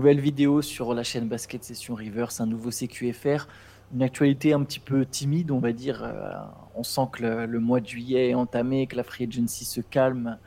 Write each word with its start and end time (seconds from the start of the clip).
nouvelle 0.00 0.20
vidéo 0.20 0.62
sur 0.62 0.94
la 0.94 1.02
chaîne 1.02 1.28
Basket 1.28 1.62
Session 1.62 1.94
Reverse, 1.94 2.40
un 2.40 2.46
nouveau 2.46 2.70
CQFR, 2.70 3.46
une 3.92 4.02
actualité 4.02 4.54
un 4.54 4.62
petit 4.62 4.80
peu 4.80 5.04
timide, 5.04 5.50
on 5.50 5.58
va 5.58 5.72
dire. 5.72 6.02
Euh, 6.02 6.32
on 6.74 6.82
sent 6.82 7.02
que 7.12 7.22
le, 7.22 7.60
mois 7.60 7.80
de 7.80 7.86
juillet 7.86 8.30
est 8.30 8.34
entamé, 8.34 8.86
que 8.86 8.96
la 8.96 9.02
free 9.02 9.24
agency 9.24 9.66
se 9.66 9.82
calme 9.82 10.38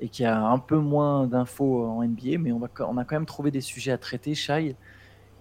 et 0.00 0.08
qu'il 0.08 0.24
y 0.24 0.26
a 0.26 0.44
un 0.44 0.58
peu 0.58 0.78
moins 0.78 1.28
d'infos 1.28 1.86
en 1.86 2.02
NBA, 2.02 2.38
mais 2.40 2.50
on, 2.50 2.64
a 2.64 2.68
quand 2.68 3.12
même 3.12 3.26
trouvé 3.26 3.52
des 3.52 3.60
sujets 3.60 3.92
à 3.92 3.98
traiter, 3.98 4.34
Shai. 4.34 4.74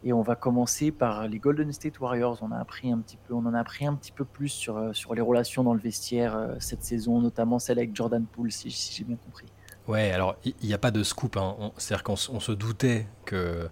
Et 0.03 0.13
on 0.13 0.21
va 0.21 0.35
commencer 0.35 0.91
par 0.91 1.27
les 1.27 1.39
Golden 1.39 1.73
State 1.73 1.99
Warriors. 1.99 2.37
On, 2.43 2.51
a 2.51 2.59
appris 2.59 2.91
un 2.91 2.99
petit 2.99 3.17
peu, 3.17 3.33
on 3.33 3.47
en 3.47 3.55
a 3.55 3.59
appris 3.61 3.87
un 3.87 3.95
petit 3.95 4.11
peu 4.11 4.25
plus 4.25 4.49
sur, 4.49 4.77
euh, 4.77 4.91
les 5.15 5.21
relations 5.21 5.63
dans 5.63 5.73
le 5.73 5.79
vestiaire 5.79 6.37
euh, 6.37 6.53
cette 6.59 6.83
saison, 6.83 7.19
notamment 7.19 7.57
celle 7.57 7.79
avec 7.79 7.95
Jordan 7.95 8.27
Poole, 8.31 8.51
si, 8.51 8.69
j'ai 8.69 9.03
bien 9.03 9.15
compris. 9.15 9.47
Ouais, 9.87 10.11
alors 10.11 10.35
il 10.43 10.53
n'y 10.63 10.73
a 10.73 10.77
pas 10.77 10.91
de 10.91 11.03
scoop. 11.03 11.37
Hein. 11.37 11.71
C'est-à-dire 11.77 12.03
qu'on 12.03 12.15
se 12.15 12.51
doutait 12.51 13.07
que, 13.25 13.69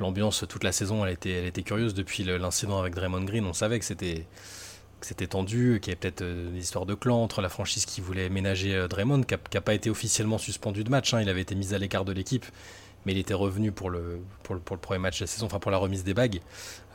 l'ambiance 0.00 0.44
toute 0.48 0.62
la 0.62 0.70
saison, 0.70 1.04
elle 1.04 1.12
était, 1.12 1.32
elle 1.32 1.46
était 1.46 1.64
curieuse 1.64 1.92
depuis 1.92 2.22
l'incident 2.22 2.78
avec 2.78 2.94
Draymond 2.94 3.24
Green. 3.24 3.44
On 3.44 3.52
savait 3.52 3.80
que 3.80 3.84
c'était 3.84 4.26
c'était 5.00 5.26
tendu, 5.26 5.78
qu'il 5.80 5.90
y 5.90 5.92
avait 5.92 6.00
peut-être 6.00 6.22
euh, 6.22 6.50
des 6.50 6.58
histoires 6.58 6.84
de 6.84 6.94
clan 6.94 7.22
entre 7.22 7.40
la 7.40 7.48
franchise 7.48 7.84
qui 7.86 8.00
voulait 8.00 8.28
ménager 8.28 8.86
Draymond, 8.88 9.22
qui 9.22 9.34
n'a 9.54 9.60
pas 9.60 9.74
été 9.74 9.90
officiellement 9.90 10.38
suspendu 10.38 10.82
de 10.82 10.90
match. 10.90 11.14
Hein. 11.14 11.20
Il 11.22 11.28
avait 11.28 11.40
été 11.40 11.54
mis 11.54 11.72
à 11.72 11.78
l'écart 11.78 12.04
de 12.04 12.12
l'équipe 12.12 12.46
mais 13.08 13.12
il 13.12 13.18
était 13.18 13.34
revenu 13.34 13.72
pour 13.72 13.90
le, 13.90 14.20
pour 14.42 14.54
le, 14.54 14.60
premier 14.60 14.98
match 14.98 15.18
de 15.18 15.24
la 15.24 15.26
saison, 15.28 15.46
enfin 15.46 15.58
pour 15.58 15.70
la 15.70 15.78
remise 15.78 16.04
des 16.04 16.14
bagues. 16.14 16.40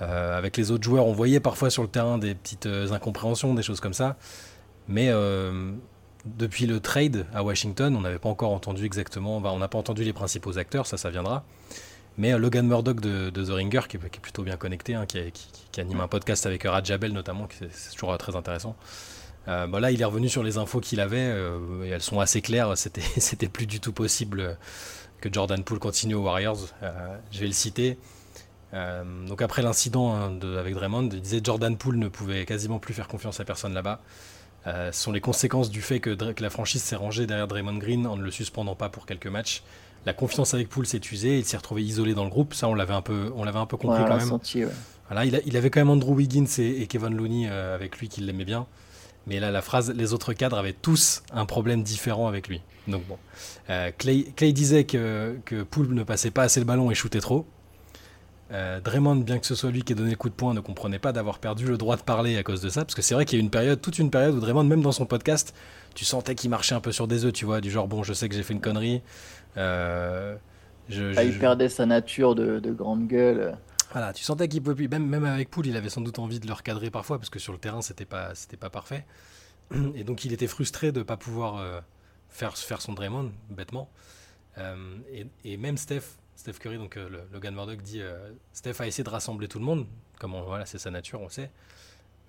Euh, 0.01 0.37
avec 0.37 0.57
les 0.57 0.71
autres 0.71 0.83
joueurs, 0.83 1.07
on 1.07 1.13
voyait 1.13 1.39
parfois 1.39 1.69
sur 1.69 1.81
le 1.81 1.89
terrain 1.89 2.17
des 2.17 2.35
petites 2.35 2.65
euh, 2.65 2.91
incompréhensions, 2.91 3.53
des 3.53 3.63
choses 3.63 3.79
comme 3.79 3.93
ça. 3.93 4.17
Mais 4.87 5.09
euh, 5.09 5.71
depuis 6.25 6.65
le 6.65 6.79
trade 6.79 7.25
à 7.33 7.43
Washington, 7.43 7.95
on 7.95 8.01
n'avait 8.01 8.19
pas 8.19 8.29
encore 8.29 8.51
entendu 8.51 8.85
exactement, 8.85 9.37
on 9.37 9.59
n'a 9.59 9.67
pas 9.67 9.77
entendu 9.77 10.03
les 10.03 10.13
principaux 10.13 10.57
acteurs, 10.57 10.87
ça, 10.87 10.97
ça 10.97 11.09
viendra. 11.09 11.43
Mais 12.17 12.37
Logan 12.37 12.67
Murdoch 12.67 12.99
de, 12.99 13.29
The 13.29 13.49
Ringer, 13.49 13.81
qui 13.89 13.97
est, 13.97 14.19
plutôt 14.21 14.43
bien 14.43 14.55
connecté, 14.55 14.93
hein, 14.93 15.05
qui, 15.05 15.81
anime 15.81 16.01
un 16.01 16.07
podcast 16.07 16.45
avec 16.45 16.63
Rad 16.63 16.85
Jabel 16.85 17.11
notamment, 17.11 17.47
c'est 17.71 17.91
toujours 17.91 18.17
très 18.17 18.35
intéressant. 18.35 18.75
Euh, 19.47 19.67
bah 19.67 19.79
là, 19.79 19.91
il 19.91 20.01
est 20.01 20.05
revenu 20.05 20.29
sur 20.29 20.43
les 20.43 20.57
infos 20.57 20.79
qu'il 20.79 21.01
avait, 21.01 21.35
et 21.83 21.89
elles 21.89 22.01
sont 22.01 22.19
assez 22.19 22.41
claires. 22.41 22.73
C'était 22.77 23.49
plus 23.49 23.65
du 23.65 23.79
tout 23.79 23.93
possible 23.93 24.57
que 25.23 25.29
Jordan 25.31 25.63
Poole 25.63 25.79
continue 25.79 26.15
aux 26.15 26.23
Warriors. 26.23 26.67
Euh, 26.83 27.17
je 27.31 27.39
vais 27.39 27.47
le 27.47 27.53
citer. 27.53 27.97
Euh, 28.73 29.03
donc 29.25 29.41
après 29.41 29.61
l'incident 29.61 30.13
hein, 30.13 30.37
avec 30.57 30.73
Draymond, 30.73 31.09
il 31.13 31.21
disait 31.21 31.39
Jordan 31.41 31.77
Poole 31.77 31.95
ne 31.95 32.09
pouvait 32.09 32.45
quasiment 32.45 32.79
plus 32.79 32.93
faire 32.93 33.07
confiance 33.07 33.39
à 33.39 33.45
personne 33.45 33.73
là-bas. 33.73 34.01
Euh, 34.65 34.91
sont 34.91 35.11
les 35.11 35.21
conséquences 35.21 35.69
du 35.69 35.81
fait 35.81 35.99
que, 35.99 36.17
la 36.41 36.49
franchise 36.49 36.81
s'est 36.81 36.95
rangée 36.95 37.27
derrière 37.27 37.47
Draymond 37.47 37.77
Green 37.77 38.07
en 38.07 38.15
ne 38.15 38.23
le 38.23 38.31
suspendant 38.31 38.75
pas 38.75 38.89
pour 38.89 39.05
quelques 39.05 39.27
matchs. 39.27 39.63
La 40.05 40.13
confiance 40.13 40.53
avec 40.53 40.69
Poole 40.69 40.85
s'est 40.85 41.01
usée, 41.11 41.39
il 41.39 41.45
s'est 41.45 41.57
retrouvé 41.57 41.83
isolé 41.83 42.13
dans 42.13 42.23
le 42.23 42.29
groupe. 42.29 42.53
Ça, 42.53 42.67
on 42.67 42.73
l'avait 42.73 42.93
un 42.93 43.01
peu, 43.01 43.31
on 43.35 43.43
l'avait 43.43 43.59
un 43.59 43.65
peu 43.65 43.77
compris 43.77 44.03
quand 44.05 44.17
même. 44.17 44.39
voilà, 45.07 45.25
il, 45.25 45.57
avait 45.57 45.69
quand 45.69 45.79
même 45.79 45.89
Andrew 45.89 46.13
Wiggins 46.13 46.45
et, 46.57 46.87
Kevin 46.87 47.15
Looney 47.15 47.47
avec 47.47 47.97
lui 47.99 48.09
qui 48.09 48.21
l'aimait 48.21 48.45
bien. 48.45 48.67
Mais 49.27 49.39
là, 49.39 49.51
la 49.51 49.61
phrase, 49.61 49.93
les 49.95 50.13
autres 50.13 50.33
cadres 50.33 50.57
avaient 50.57 50.73
tous 50.73 51.23
un 51.31 51.45
problème 51.45 51.83
différent 51.83 52.27
avec 52.27 52.47
lui. 52.47 52.61
Donc 52.87 53.05
bon. 53.07 53.17
Euh, 53.69 53.91
Clay, 53.97 54.51
disait 54.51 54.83
que, 54.83 55.37
que 55.45 55.63
Poole 55.63 55.93
ne 55.93 56.03
passait 56.03 56.31
pas 56.31 56.43
assez 56.43 56.59
le 56.59 56.65
ballon 56.65 56.91
et 56.91 56.95
shootait 56.95 57.21
trop. 57.21 57.45
Euh, 58.53 58.79
Draymond, 58.79 59.15
bien 59.17 59.39
que 59.39 59.47
ce 59.47 59.55
soit 59.55 59.71
lui 59.71 59.81
qui 59.81 59.93
ait 59.93 59.95
donné 59.95 60.11
le 60.11 60.15
coup 60.15 60.29
de 60.29 60.35
poing, 60.35 60.53
ne 60.53 60.59
comprenait 60.59 60.99
pas 60.99 61.11
d'avoir 61.11 61.39
perdu 61.39 61.65
le 61.65 61.77
droit 61.77 61.97
de 61.97 62.03
parler 62.03 62.37
à 62.37 62.43
cause 62.43 62.61
de 62.61 62.69
ça. 62.69 62.85
Parce 62.85 62.93
que 62.93 63.01
c'est 63.01 63.15
vrai 63.15 63.25
qu'il 63.25 63.37
y 63.37 63.39
a 63.39 63.41
eu 63.41 63.43
une 63.43 63.49
période, 63.49 63.81
toute 63.81 63.97
une 63.97 64.11
période 64.11 64.35
où 64.35 64.39
Draymond, 64.39 64.63
même 64.63 64.81
dans 64.81 64.91
son 64.91 65.05
podcast, 65.05 65.55
tu 65.95 66.05
sentais 66.05 66.35
qu'il 66.35 66.49
marchait 66.49 66.75
un 66.75 66.81
peu 66.81 66.91
sur 66.91 67.07
des 67.07 67.25
œufs, 67.25 67.33
tu 67.33 67.45
vois, 67.45 67.61
du 67.61 67.71
genre, 67.71 67.87
bon, 67.87 68.03
je 68.03 68.13
sais 68.13 68.29
que 68.29 68.35
j'ai 68.35 68.43
fait 68.43 68.53
une 68.53 68.61
connerie. 68.61 69.01
Euh, 69.57 70.35
ah, 71.15 71.23
il 71.23 71.39
perdait 71.39 71.69
sa 71.69 71.85
nature 71.85 72.35
de, 72.35 72.59
de 72.59 72.71
grande 72.71 73.07
gueule. 73.07 73.57
Voilà, 73.91 74.11
tu 74.11 74.23
sentais 74.23 74.47
qu'il 74.47 74.61
pouvait 74.61 74.75
plus. 74.75 74.87
Même, 74.87 75.07
même 75.07 75.23
avec 75.23 75.49
Poul, 75.49 75.67
il 75.67 75.77
avait 75.77 75.89
sans 75.89 76.01
doute 76.01 76.19
envie 76.19 76.39
de 76.39 76.47
le 76.47 76.53
recadrer 76.53 76.89
parfois 76.89 77.17
parce 77.19 77.29
que 77.29 77.39
sur 77.39 77.53
le 77.53 77.59
terrain, 77.59 77.81
c'était 77.81 78.05
pas, 78.05 78.35
c'était 78.35 78.57
pas 78.57 78.69
parfait. 78.69 79.05
Et 79.95 80.03
donc, 80.03 80.25
il 80.25 80.33
était 80.33 80.47
frustré 80.47 80.91
de 80.91 80.99
ne 80.99 81.03
pas 81.03 81.17
pouvoir 81.17 81.57
euh, 81.57 81.79
faire, 82.29 82.57
faire 82.57 82.81
son 82.81 82.93
Draymond, 82.93 83.31
bêtement. 83.49 83.89
Euh, 84.57 84.75
et, 85.43 85.57
même 85.57 85.77
Steph, 85.77 86.17
Steph 86.35 86.53
Curry, 86.53 86.77
donc 86.77 86.97
euh, 86.97 87.09
le, 87.09 87.21
Logan 87.31 87.53
Murdoch 87.53 87.81
dit 87.81 88.01
Steph 88.53 88.75
a 88.79 88.87
essayé 88.87 89.03
de 89.03 89.09
rassembler 89.09 89.47
tout 89.47 89.59
le 89.59 89.65
monde, 89.65 89.85
comme 90.19 90.35
voilà, 90.45 90.65
c'est 90.65 90.77
sa 90.77 90.91
nature, 90.91 91.21
on 91.21 91.29
sait. 91.29 91.51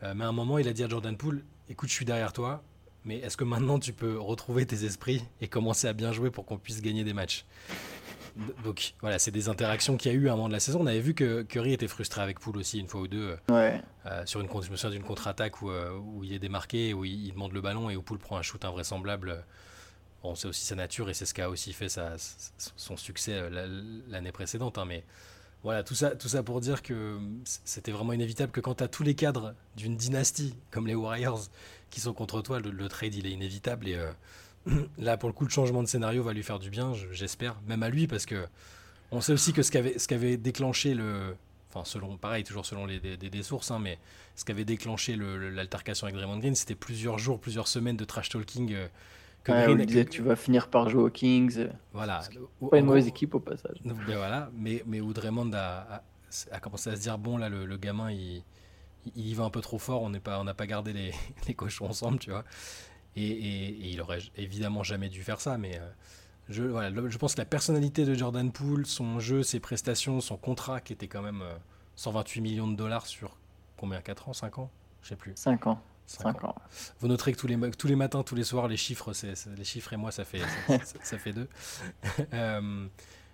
mais 0.02 0.24
à 0.24 0.28
un 0.28 0.32
moment, 0.32 0.58
il 0.58 0.68
a 0.68 0.72
dit 0.72 0.84
à 0.84 0.88
Jordan 0.88 1.16
Poole 1.16 1.44
Écoute, 1.68 1.88
je 1.88 1.94
suis 1.94 2.04
derrière 2.04 2.32
toi, 2.32 2.62
mais 3.04 3.18
est-ce 3.18 3.36
que 3.36 3.44
maintenant 3.44 3.78
tu 3.78 3.92
peux 3.92 4.18
retrouver 4.18 4.66
tes 4.66 4.84
esprits 4.84 5.24
et 5.40 5.48
commencer 5.48 5.88
à 5.88 5.92
bien 5.92 6.12
jouer 6.12 6.30
pour 6.30 6.44
qu'on 6.44 6.58
puisse 6.58 6.82
gagner 6.82 7.04
des 7.04 7.14
matchs? 7.14 7.46
Donc 8.64 8.94
voilà, 9.00 9.18
c'est 9.18 9.30
des 9.30 9.48
interactions 9.48 9.96
qu'il 9.96 10.12
y 10.12 10.14
a 10.14 10.18
eu 10.18 10.28
à 10.28 10.32
un 10.32 10.36
moment 10.36 10.48
de 10.48 10.54
la 10.54 10.60
saison. 10.60 10.80
On 10.82 10.86
avait 10.86 11.00
vu 11.00 11.14
que 11.14 11.42
Curry 11.42 11.72
était 11.72 11.86
frustré 11.86 12.20
avec 12.20 12.40
Poole 12.40 12.56
aussi 12.56 12.80
une 12.80 12.88
fois 12.88 13.02
ou 13.02 13.08
deux. 13.08 13.36
Euh, 13.50 13.78
euh, 14.06 14.26
sur 14.26 14.40
une, 14.40 14.48
je 14.48 14.70
me 14.70 14.76
souviens 14.76 14.90
d'une 14.90 15.06
contre-attaque 15.06 15.62
où, 15.62 15.70
euh, 15.70 15.96
où, 15.96 16.24
il 16.24 16.32
est 16.32 16.38
démarqué, 16.40 16.94
où 16.94 17.04
il, 17.04 17.32
demande 17.32 17.52
le 17.52 17.60
ballon 17.60 17.90
et 17.90 17.96
où 17.96 18.02
Poole 18.02 18.18
prend 18.18 18.36
un 18.36 18.42
shoot 18.42 18.64
invraisemblable. 18.64 19.44
Bon, 20.24 20.34
c'est 20.34 20.48
aussi 20.48 20.64
sa 20.64 20.74
nature 20.74 21.10
et 21.10 21.14
c'est 21.14 21.26
ce 21.26 21.34
qui 21.34 21.42
a 21.42 21.50
aussi 21.50 21.74
fait 21.74 21.88
son 22.76 22.96
succès 22.96 23.48
l'année 24.08 24.32
précédente. 24.32 24.78
Hein, 24.78 24.86
mais 24.86 25.04
voilà, 25.62 25.82
tout 25.82 25.94
ça, 25.94 26.16
tout 26.16 26.28
ça 26.28 26.42
pour 26.42 26.60
dire 26.62 26.82
que 26.82 27.18
c'était 27.44 27.92
vraiment 27.92 28.14
inévitable 28.14 28.50
que 28.50 28.60
quand 28.60 28.76
tu 28.76 28.84
as 28.84 28.88
tous 28.88 29.02
les 29.02 29.14
cadres 29.14 29.54
d'une 29.76 29.96
dynastie 29.96 30.54
comme 30.70 30.86
les 30.86 30.94
Warriors 30.94 31.42
qui 31.90 32.00
sont 32.00 32.14
contre 32.14 32.40
toi, 32.40 32.58
le, 32.58 32.88
trade 32.88 33.14
il 33.14 33.26
est 33.26 33.32
inévitable 33.32 33.86
et 33.86 33.98
là, 34.98 35.18
pour 35.18 35.28
le 35.28 35.34
coup, 35.34 35.44
le 35.44 35.50
changement 35.50 35.82
de 35.82 35.88
scénario 35.88 36.22
va 36.22 36.32
lui 36.32 36.42
faire 36.42 36.58
du 36.58 36.70
bien, 36.70 36.94
j'espère, 37.12 37.60
même 37.66 37.82
à 37.82 37.90
lui, 37.90 38.06
parce 38.06 38.26
que 38.26 38.46
on 39.10 39.20
sait 39.20 39.32
aussi 39.32 39.52
que 39.52 39.62
ce 39.62 39.70
qu'avait, 39.70 39.96
qu'avait 40.08 40.36
déclenché 40.36 40.94
le. 40.94 41.36
Enfin, 41.70 41.84
selon, 41.84 42.16
pareil, 42.16 42.44
toujours 42.44 42.64
selon 42.64 42.86
les, 42.86 42.98
des, 42.98 43.42
sources, 43.42 43.70
hein, 43.70 43.80
mais 43.80 43.98
ce 44.36 44.44
qu'avait 44.44 44.64
déclenché 44.64 45.16
l'altercation 45.16 46.06
avec 46.06 46.16
Draymond 46.16 46.38
Green, 46.38 46.54
c'était 46.54 46.76
plusieurs 46.76 47.18
jours, 47.18 47.40
plusieurs 47.40 47.68
semaines 47.68 47.96
de 47.96 48.04
trash 48.04 48.28
talking. 48.28 48.72
Euh, 48.72 48.86
que 49.44 49.52
Green, 49.52 49.84
disait, 49.84 50.04
tu 50.06 50.22
vas 50.22 50.36
finir 50.36 50.68
par 50.68 50.88
jouer 50.88 51.02
aux 51.02 51.10
Kings. 51.10 51.68
Voilà. 51.92 52.22
Pas 52.70 52.78
une 52.78 52.86
mauvaise 52.86 53.06
équipe 53.06 53.34
au 53.34 53.40
passage. 53.40 53.76
Ben 53.84 53.94
voilà, 54.16 54.50
mais, 54.56 54.82
mais 54.86 55.00
où 55.00 55.12
Draymond 55.12 55.52
a, 55.54 56.02
a, 56.50 56.60
commencé 56.60 56.90
à 56.90 56.96
se 56.96 57.02
dire 57.02 57.18
bon, 57.18 57.36
là, 57.36 57.48
le, 57.48 57.76
gamin, 57.76 58.10
il, 58.10 58.42
il, 59.14 59.28
y 59.28 59.34
va 59.34 59.44
un 59.44 59.50
peu 59.50 59.60
trop 59.60 59.78
fort, 59.78 60.02
on 60.02 60.10
n'a 60.10 60.20
pas, 60.20 60.42
pas 60.54 60.66
gardé 60.66 60.92
les, 60.92 61.12
les 61.46 61.54
cochons 61.54 61.86
ensemble, 61.86 62.18
tu 62.18 62.30
vois. 62.30 62.44
Et, 63.16 63.90
il 63.90 64.00
aurait 64.00 64.20
évidemment 64.36 64.82
jamais 64.82 65.08
dû 65.08 65.22
faire 65.22 65.40
ça, 65.40 65.56
mais 65.56 65.78
euh, 65.78 65.88
je, 66.48 66.64
voilà, 66.64 66.90
je 67.08 67.18
pense 67.18 67.34
que 67.34 67.40
la 67.40 67.44
personnalité 67.44 68.04
de 68.04 68.14
Jordan 68.14 68.50
Poole, 68.50 68.86
son 68.86 69.20
jeu, 69.20 69.42
ses 69.42 69.60
prestations, 69.60 70.20
son 70.20 70.36
contrat 70.36 70.80
qui 70.80 70.92
était 70.92 71.06
quand 71.06 71.22
même 71.22 71.44
128 71.96 72.40
euh, 72.40 72.42
millions 72.42 72.68
de 72.68 72.76
dollars 72.76 73.06
sur 73.06 73.36
combien? 73.76 74.00
4 74.00 74.30
ans? 74.30 74.32
5 74.32 74.58
ans? 74.58 74.70
Je 75.02 75.10
sais 75.10 75.16
plus. 75.16 75.32
5 75.36 75.66
ans. 75.66 75.80
5, 76.06 76.44
ans. 76.44 76.54
Vous 77.00 77.08
noterez 77.08 77.32
que 77.32 77.38
tous 77.38 77.46
les, 77.46 77.70
tous 77.72 77.86
les 77.86 77.96
matins, 77.96 78.22
tous 78.22 78.34
les 78.34 78.44
soirs, 78.44 78.68
les 78.68 78.76
chiffres, 78.76 79.12
les 79.56 79.64
chiffres 79.64 79.92
et 79.92 79.96
moi, 79.96 80.12
ça 80.12 80.24
fait, 80.24 80.42
ça, 81.02 81.18
fait 81.18 81.32
deux. 81.32 81.48
Euh, 82.32 82.86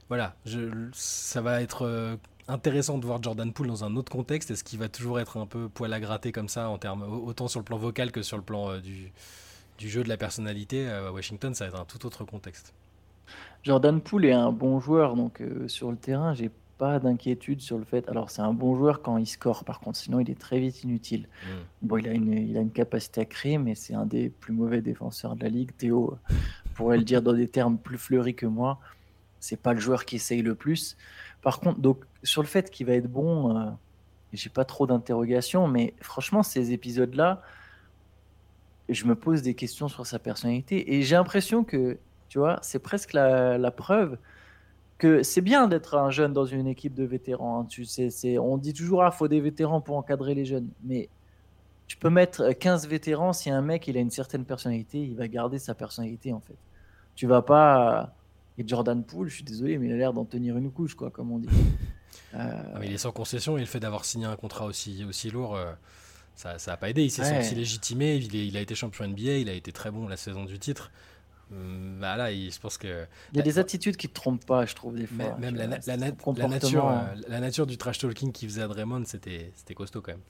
voilà, 0.08 0.34
je, 0.44 0.88
ça 0.92 1.40
va 1.40 1.62
être 1.62 2.18
intéressant 2.48 2.98
de 2.98 3.06
voir 3.06 3.22
Jordan 3.22 3.52
Poole 3.52 3.68
dans 3.68 3.84
un 3.84 3.94
autre 3.96 4.10
contexte. 4.10 4.50
Est-ce 4.50 4.64
qu'il 4.64 4.78
va 4.78 4.88
toujours 4.88 5.20
être 5.20 5.36
un 5.38 5.46
peu 5.46 5.68
poil 5.68 5.92
à 5.92 6.00
gratter 6.00 6.32
comme 6.32 6.48
ça, 6.48 6.68
en 6.68 6.78
termes, 6.78 7.02
autant 7.02 7.48
sur 7.48 7.60
le 7.60 7.64
plan 7.64 7.76
vocal 7.76 8.10
que 8.10 8.22
sur 8.22 8.36
le 8.36 8.42
plan 8.42 8.78
du, 8.78 9.12
du 9.80 9.88
jeu 9.88 10.04
de 10.04 10.08
la 10.08 10.18
personnalité 10.18 10.86
euh, 10.86 11.08
à 11.08 11.12
Washington, 11.12 11.54
ça 11.54 11.64
va 11.64 11.68
être 11.70 11.80
un 11.80 11.84
tout 11.86 12.06
autre 12.06 12.24
contexte. 12.24 12.74
Jordan 13.62 14.00
Poole 14.00 14.26
est 14.26 14.32
un 14.32 14.52
bon 14.52 14.78
joueur, 14.78 15.16
donc 15.16 15.40
euh, 15.40 15.66
sur 15.68 15.90
le 15.90 15.96
terrain, 15.96 16.34
j'ai 16.34 16.50
pas 16.80 16.98
d'inquiétude 16.98 17.60
sur 17.60 17.76
le 17.76 17.84
fait. 17.84 18.08
Alors, 18.08 18.30
c'est 18.30 18.40
un 18.40 18.54
bon 18.54 18.74
joueur 18.74 19.02
quand 19.02 19.18
il 19.18 19.26
score, 19.26 19.64
par 19.64 19.80
contre, 19.80 19.98
sinon 19.98 20.18
il 20.18 20.30
est 20.30 20.40
très 20.40 20.58
vite 20.58 20.82
inutile. 20.82 21.28
Hmm. 21.44 21.86
Bon, 21.86 21.98
il 21.98 22.08
a, 22.08 22.12
une, 22.12 22.32
il 22.32 22.56
a 22.56 22.60
une 22.62 22.70
capacité 22.70 23.20
à 23.20 23.26
créer, 23.26 23.58
mais 23.58 23.74
c'est 23.74 23.92
un 23.92 24.06
des 24.06 24.30
plus 24.30 24.54
mauvais 24.54 24.80
défenseurs 24.80 25.36
de 25.36 25.42
la 25.44 25.50
ligue. 25.50 25.72
Théo 25.76 26.16
pourrait 26.74 26.96
le 26.96 27.04
dire 27.04 27.20
dans 27.20 27.34
des 27.34 27.48
termes 27.48 27.76
plus 27.76 27.98
fleuris 27.98 28.34
que 28.34 28.46
moi. 28.46 28.78
C'est 29.40 29.60
pas 29.60 29.74
le 29.74 29.80
joueur 29.80 30.06
qui 30.06 30.16
essaye 30.16 30.40
le 30.40 30.54
plus. 30.54 30.96
Par 31.42 31.60
contre, 31.60 31.80
donc, 31.80 31.98
sur 32.22 32.40
le 32.40 32.48
fait 32.48 32.70
qu'il 32.70 32.86
va 32.86 32.94
être 32.94 33.10
bon, 33.10 33.54
euh, 33.54 33.70
j'ai 34.32 34.48
pas 34.48 34.64
trop 34.64 34.86
d'interrogations, 34.86 35.68
mais 35.68 35.92
franchement, 36.00 36.42
ces 36.42 36.72
épisodes-là, 36.72 37.42
je 38.88 39.04
me 39.04 39.14
pose 39.14 39.42
des 39.42 39.54
questions 39.54 39.88
sur 39.88 40.06
sa 40.06 40.18
personnalité. 40.18 40.94
Et 40.94 41.02
j'ai 41.02 41.14
l'impression 41.14 41.62
que, 41.62 41.98
tu 42.30 42.38
vois, 42.38 42.58
c'est 42.62 42.78
presque 42.78 43.12
la, 43.12 43.70
preuve 43.70 44.16
que 45.00 45.22
c'est 45.22 45.40
bien 45.40 45.66
d'être 45.66 45.96
un 45.96 46.10
jeune 46.10 46.32
dans 46.34 46.44
une 46.44 46.66
équipe 46.66 46.94
de 46.94 47.04
vétérans. 47.04 47.60
Hein. 47.60 47.66
Tu 47.68 47.86
sais, 47.86 48.10
c'est, 48.10 48.38
on 48.38 48.58
dit 48.58 48.74
toujours, 48.74 49.02
ah, 49.02 49.10
faut 49.10 49.28
des 49.28 49.40
vétérans 49.40 49.80
pour 49.80 49.96
encadrer 49.96 50.34
les 50.34 50.44
jeunes. 50.44 50.68
Mais 50.84 51.08
tu 51.88 51.96
peux 51.96 52.10
mettre 52.10 52.52
15 52.52 52.86
vétérans, 52.86 53.32
si 53.32 53.50
un 53.50 53.62
mec, 53.62 53.88
il 53.88 53.96
a 53.96 54.00
une 54.00 54.10
certaine 54.10 54.44
personnalité, 54.44 55.02
il 55.02 55.16
va 55.16 55.26
garder 55.26 55.58
sa 55.58 55.74
personnalité, 55.74 56.32
en 56.32 56.40
fait. 56.40 56.56
Tu 57.16 57.26
vas 57.26 57.42
pas... 57.42 58.14
Et 58.58 58.68
Jordan 58.68 59.02
Poole, 59.02 59.28
je 59.28 59.36
suis 59.36 59.44
désolé, 59.44 59.78
mais 59.78 59.86
il 59.86 59.92
a 59.92 59.96
l'air 59.96 60.12
d'en 60.12 60.26
tenir 60.26 60.56
une 60.58 60.70
couche, 60.70 60.94
quoi, 60.94 61.10
comme 61.10 61.32
on 61.32 61.38
dit. 61.38 61.48
Euh... 62.34 62.62
il 62.82 62.92
est 62.92 62.98
sans 62.98 63.12
concession 63.12 63.56
et 63.56 63.60
le 63.60 63.66
fait 63.66 63.80
d'avoir 63.80 64.04
signé 64.04 64.26
un 64.26 64.36
contrat 64.36 64.66
aussi, 64.66 65.04
aussi 65.04 65.30
lourd... 65.30 65.56
Euh, 65.56 65.72
ça 66.34 66.56
n'a 66.66 66.76
pas 66.76 66.88
aidé. 66.88 67.04
Il 67.04 67.10
s'est 67.10 67.24
senti 67.24 67.54
légitimé. 67.54 68.16
Il, 68.16 68.56
a 68.56 68.60
été 68.60 68.74
champion 68.74 69.06
NBA. 69.06 69.38
Il 69.38 69.48
a 69.50 69.52
été 69.52 69.72
très 69.72 69.90
bon 69.90 70.08
la 70.08 70.16
saison 70.16 70.44
du 70.44 70.58
titre. 70.58 70.90
Bah 71.50 72.16
là, 72.16 72.32
je 72.32 72.58
pense 72.60 72.78
que. 72.78 73.06
Il 73.32 73.38
y 73.38 73.40
a 73.40 73.42
des 73.42 73.58
attitudes 73.58 73.96
qui 73.96 74.08
te 74.08 74.14
trompent 74.14 74.44
pas, 74.44 74.66
je 74.66 74.74
trouve, 74.74 74.94
des 74.94 75.06
fois. 75.06 75.36
Même, 75.38 75.56
la, 75.56 75.66
nature, 75.66 76.88
euh, 76.88 77.00
la 77.28 77.40
nature 77.40 77.66
du 77.66 77.76
trash 77.76 77.98
talking 77.98 78.30
qu'il 78.32 78.48
faisait 78.48 78.62
à 78.62 78.68
Draymond, 78.68 79.04
c'était 79.04 79.74
costaud 79.74 80.00
quand 80.00 80.12
même. 80.12 80.22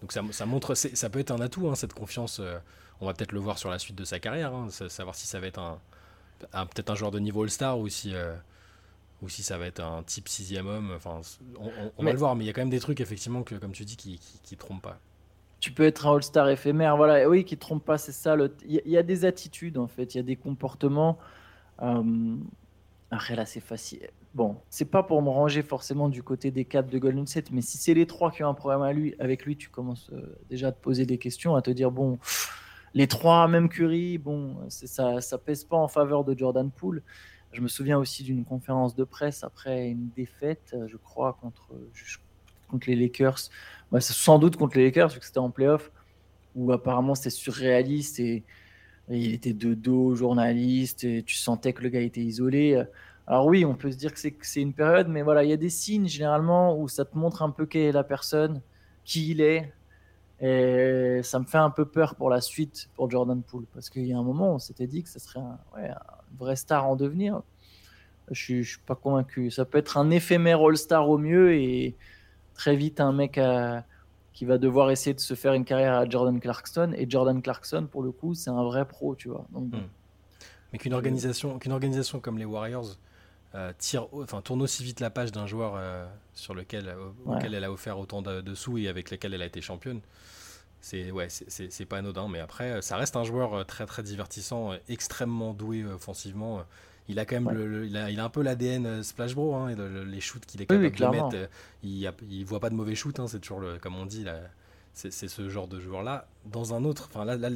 Donc 0.00 0.12
ça, 0.12 0.22
ça 0.30 0.46
montre, 0.46 0.74
ça 0.74 1.10
peut 1.10 1.18
être 1.18 1.30
un 1.30 1.40
atout, 1.40 1.68
hein, 1.68 1.74
cette 1.74 1.92
confiance. 1.92 2.40
Euh, 2.40 2.58
on 3.00 3.06
va 3.06 3.14
peut-être 3.14 3.32
le 3.32 3.40
voir 3.40 3.58
sur 3.58 3.70
la 3.70 3.78
suite 3.78 3.96
de 3.96 4.04
sa 4.04 4.18
carrière, 4.18 4.54
hein, 4.54 4.68
savoir 4.70 5.14
si 5.14 5.26
ça 5.26 5.40
va 5.40 5.46
être 5.46 5.58
un, 5.58 5.78
peut-être 6.66 6.90
un 6.90 6.94
joueur 6.94 7.10
de 7.10 7.18
niveau 7.18 7.42
All-Star 7.42 7.78
ou 7.78 7.88
si. 7.88 8.14
Euh, 8.14 8.34
ou 9.20 9.28
si 9.28 9.44
ça 9.44 9.56
va 9.56 9.66
être 9.66 9.78
un 9.78 10.02
type 10.02 10.28
sixième 10.28 10.66
homme, 10.66 10.92
enfin, 10.96 11.20
on, 11.96 12.02
va 12.02 12.10
le 12.10 12.18
voir, 12.18 12.34
mais 12.34 12.42
il 12.42 12.48
y 12.48 12.50
a 12.50 12.52
quand 12.52 12.60
même 12.60 12.70
des 12.70 12.80
trucs 12.80 13.00
effectivement 13.00 13.44
que, 13.44 13.54
comme 13.54 13.70
tu 13.70 13.84
dis, 13.84 13.96
qui, 13.96 14.18
qui, 14.42 14.56
trompent 14.56 14.82
pas 14.82 14.98
tu 15.62 15.70
peux 15.70 15.84
être 15.84 16.08
un 16.08 16.16
All-Star 16.16 16.48
éphémère. 16.50 16.96
Voilà, 16.96 17.28
oui, 17.28 17.44
qui 17.44 17.54
ne 17.54 17.60
trompe 17.60 17.84
pas, 17.84 17.96
c'est 17.96 18.10
ça. 18.10 18.36
Il 18.66 18.82
y, 18.84 18.96
a 18.96 19.02
des 19.04 19.24
attitudes, 19.24 19.78
en 19.78 19.86
fait, 19.86 20.12
il 20.14 20.16
y 20.18 20.20
a 20.20 20.24
des 20.24 20.34
comportements. 20.34 21.18
Euh... 21.80 22.36
Après, 23.12 23.36
là, 23.36 23.46
c'est 23.46 23.60
facile. 23.60 24.08
Bon, 24.34 24.56
c'est 24.70 24.90
pas 24.90 25.04
pour 25.04 25.22
me 25.22 25.28
ranger 25.28 25.62
forcément 25.62 26.08
du 26.08 26.24
côté 26.24 26.50
des 26.50 26.64
caps 26.64 26.90
de 26.90 26.98
Golden 26.98 27.26
State, 27.28 27.52
mais 27.52 27.60
si 27.60 27.78
c'est 27.78 27.94
les 27.94 28.06
trois 28.06 28.32
qui 28.32 28.42
ont 28.42 28.48
un 28.48 28.54
problème 28.54 28.82
à 28.82 28.92
lui, 28.92 29.14
avec 29.20 29.44
lui, 29.44 29.56
tu 29.56 29.68
commences 29.68 30.10
euh, 30.12 30.36
déjà 30.50 30.68
à 30.68 30.72
te 30.72 30.82
poser 30.82 31.06
des 31.06 31.18
questions, 31.18 31.54
à 31.54 31.62
te 31.62 31.70
dire 31.70 31.92
bon, 31.92 32.18
les 32.94 33.06
trois, 33.06 33.46
même 33.46 33.68
Curry, 33.68 34.18
bon, 34.18 34.56
ça, 34.68 35.20
ça 35.20 35.38
pèse 35.38 35.62
pas 35.62 35.76
en 35.76 35.88
faveur 35.88 36.24
de 36.24 36.36
Jordan 36.36 36.70
Poole. 36.72 37.02
Je 37.52 37.60
me 37.60 37.68
souviens 37.68 37.98
aussi 37.98 38.24
d'une 38.24 38.44
conférence 38.44 38.96
de 38.96 39.04
presse 39.04 39.44
après 39.44 39.90
une 39.90 40.08
défaite, 40.08 40.74
je 40.88 40.96
crois, 40.96 41.34
contre, 41.34 41.68
contre 42.72 42.90
les 42.90 42.96
Lakers, 42.96 43.38
bah, 43.92 44.00
sans 44.00 44.38
doute 44.38 44.56
contre 44.56 44.76
les 44.78 44.86
Lakers, 44.86 45.10
vu 45.10 45.20
que 45.20 45.26
c'était 45.26 45.38
en 45.38 45.50
playoff, 45.50 45.92
où 46.56 46.72
apparemment 46.72 47.14
c'était 47.14 47.30
surréaliste 47.30 48.18
et, 48.20 48.42
il 49.08 49.34
était 49.34 49.52
de 49.52 49.74
dos 49.74 50.14
journaliste 50.14 51.04
et 51.04 51.22
tu 51.22 51.34
sentais 51.34 51.72
que 51.72 51.82
le 51.82 51.88
gars 51.90 52.00
était 52.00 52.22
isolé. 52.22 52.82
Alors 53.26 53.46
oui, 53.46 53.64
on 53.64 53.74
peut 53.74 53.90
se 53.90 53.96
dire 53.96 54.12
que 54.14 54.18
c'est 54.18 54.60
une 54.60 54.72
période, 54.72 55.08
mais 55.08 55.22
voilà, 55.22 55.44
il 55.44 55.50
y 55.50 55.52
a 55.52 55.56
des 55.56 55.70
signes 55.70 56.06
généralement 56.06 56.78
où 56.78 56.88
ça 56.88 57.04
te 57.04 57.18
montre 57.18 57.42
un 57.42 57.50
peu 57.50 57.66
qui 57.66 57.78
est 57.78 57.92
la 57.92 58.04
personne, 58.04 58.62
qui 59.04 59.30
il 59.30 59.40
est. 59.40 59.72
Et 60.40 61.20
ça 61.22 61.38
me 61.38 61.44
fait 61.44 61.58
un 61.58 61.70
peu 61.70 61.84
peur 61.84 62.16
pour 62.16 62.28
la 62.28 62.40
suite 62.40 62.88
pour 62.94 63.08
Jordan 63.10 63.42
Poole, 63.42 63.64
parce 63.72 63.90
qu'il 63.90 64.06
y 64.06 64.12
a 64.12 64.18
un 64.18 64.24
moment, 64.24 64.54
on 64.54 64.58
s'était 64.58 64.88
dit 64.88 65.02
que 65.04 65.08
ce 65.08 65.20
serait 65.20 65.40
un, 65.40 65.58
vrai 66.38 66.56
star 66.56 66.88
en 66.88 66.96
devenir. 66.96 67.42
Je 68.30 68.54
ne 68.54 68.62
suis 68.62 68.78
pas 68.78 68.96
convaincu. 68.96 69.50
Ça 69.50 69.64
peut 69.64 69.78
être 69.78 69.98
un 69.98 70.10
éphémère 70.10 70.60
All-Star 70.60 71.08
au 71.08 71.18
mieux 71.18 71.54
et, 71.54 71.96
très 72.54 72.76
vite 72.76 73.00
un 73.00 73.12
mec 73.12 73.38
qui 74.32 74.44
va 74.44 74.58
devoir 74.58 74.90
essayer 74.90 75.14
de 75.14 75.20
se 75.20 75.34
faire 75.34 75.52
une 75.52 75.64
carrière 75.64 75.94
à 75.94 76.08
Jordan 76.08 76.40
Clarkson. 76.40 76.92
Et 76.96 77.08
Jordan 77.08 77.42
Clarkson, 77.42 77.86
pour 77.90 78.02
le 78.02 78.12
coup, 78.12 78.34
c'est 78.34 78.50
un 78.50 78.62
vrai 78.64 78.86
pro, 78.86 79.14
tu 79.14 79.28
vois. 79.28 79.46
Donc, 79.50 79.72
hmm. 79.72 79.88
Mais 80.72 80.78
qu'une 80.78 80.94
organisation, 80.94 81.58
qu'une 81.58 81.72
organisation 81.72 82.18
comme 82.20 82.38
les 82.38 82.44
Warriors 82.44 82.96
euh, 83.54 83.72
tire, 83.76 84.06
enfin, 84.14 84.40
tourne 84.40 84.62
aussi 84.62 84.82
vite 84.82 85.00
la 85.00 85.10
page 85.10 85.30
d'un 85.30 85.46
joueur 85.46 85.74
euh, 85.76 86.06
sur 86.34 86.54
lequel, 86.54 86.88
euh, 86.88 87.10
auquel 87.26 87.52
elle 87.52 87.64
a 87.64 87.70
offert 87.70 87.98
autant 87.98 88.22
de, 88.22 88.54
sous 88.54 88.78
et 88.78 88.88
avec 88.88 89.10
lequel 89.10 89.34
elle 89.34 89.42
a 89.42 89.46
été 89.46 89.60
championne. 89.60 90.00
C'est 90.80 91.12
ouais, 91.12 91.28
c'est 91.28 91.84
pas 91.84 91.98
anodin, 91.98 92.26
mais 92.28 92.40
après, 92.40 92.82
ça 92.82 92.96
reste 92.96 93.14
un 93.14 93.22
joueur 93.22 93.64
très 93.66 93.86
très 93.86 94.02
divertissant, 94.02 94.72
extrêmement 94.88 95.54
doué 95.54 95.84
offensivement 95.84 96.64
il 97.08 97.18
a 97.18 97.24
quand 97.24 97.40
même 97.40 97.50
le, 97.50 97.86
il, 97.86 97.96
a, 97.96 98.10
il, 98.10 98.20
a, 98.20 98.24
un 98.24 98.28
peu 98.28 98.42
l'ADN 98.42 98.86
euh, 98.86 99.02
Splash 99.02 99.34
Bro, 99.34 99.54
hein, 99.54 99.74
les 100.06 100.20
shoots 100.20 100.44
qu'il 100.46 100.62
est 100.62 100.66
capable 100.66 100.90
de 100.90 101.06
mettre. 101.06 101.34
Euh, 101.34 101.46
il, 101.82 102.10
il 102.30 102.44
voit 102.44 102.60
pas 102.60 102.70
de 102.70 102.74
mauvais 102.74 102.94
shoots, 102.94 103.18
hein, 103.18 103.26
c'est 103.26 103.40
toujours 103.40 103.60
le, 103.60 103.78
comme 103.78 103.96
on 103.96 104.06
dit, 104.06 104.24
c'est 104.92 105.10
ce 105.10 105.48
genre 105.48 105.68
de 105.68 105.80
joueur-là. 105.80 106.26
Dans 106.46 106.74
un 106.74 106.84
autre, 106.84 107.08
enfin 107.12 107.24
là, 107.24 107.36
là 107.36 107.48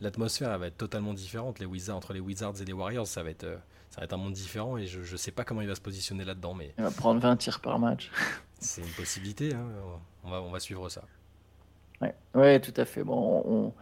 l'atmosphère 0.00 0.56
va 0.58 0.68
être 0.68 0.76
totalement 0.76 1.14
différente. 1.14 1.58
Les 1.58 1.66
Wizards, 1.66 1.96
entre 1.96 2.12
les 2.12 2.20
Wizards 2.20 2.60
et 2.60 2.64
les 2.64 2.72
Warriors, 2.72 3.06
ça 3.06 3.22
va 3.22 3.30
être, 3.30 3.44
euh, 3.44 3.56
ça 3.90 4.00
va 4.00 4.04
être 4.04 4.12
un 4.12 4.18
monde 4.18 4.34
différent 4.34 4.76
et 4.76 4.86
je, 4.86 5.02
je 5.02 5.16
sais 5.16 5.30
pas 5.32 5.44
comment 5.44 5.60
il 5.60 5.68
va 5.68 5.74
se 5.74 5.80
positionner 5.80 6.24
là-dedans. 6.24 6.54
Mais 6.54 6.74
il 6.78 6.84
va 6.84 6.90
prendre 6.90 7.20
20 7.20 7.36
tirs 7.36 7.60
par 7.60 7.78
match. 7.78 8.10
c'est 8.60 8.82
une 8.82 8.88
possibilité, 8.88 9.54
hein, 9.54 9.66
on, 10.22 10.30
va, 10.30 10.42
on 10.42 10.50
va 10.50 10.60
suivre 10.60 10.88
ça. 10.88 11.02
Ouais, 12.00 12.14
ouais 12.34 12.60
tout 12.60 12.74
à 12.76 12.84
fait. 12.84 13.02
Bon, 13.02 13.42
on, 13.46 13.72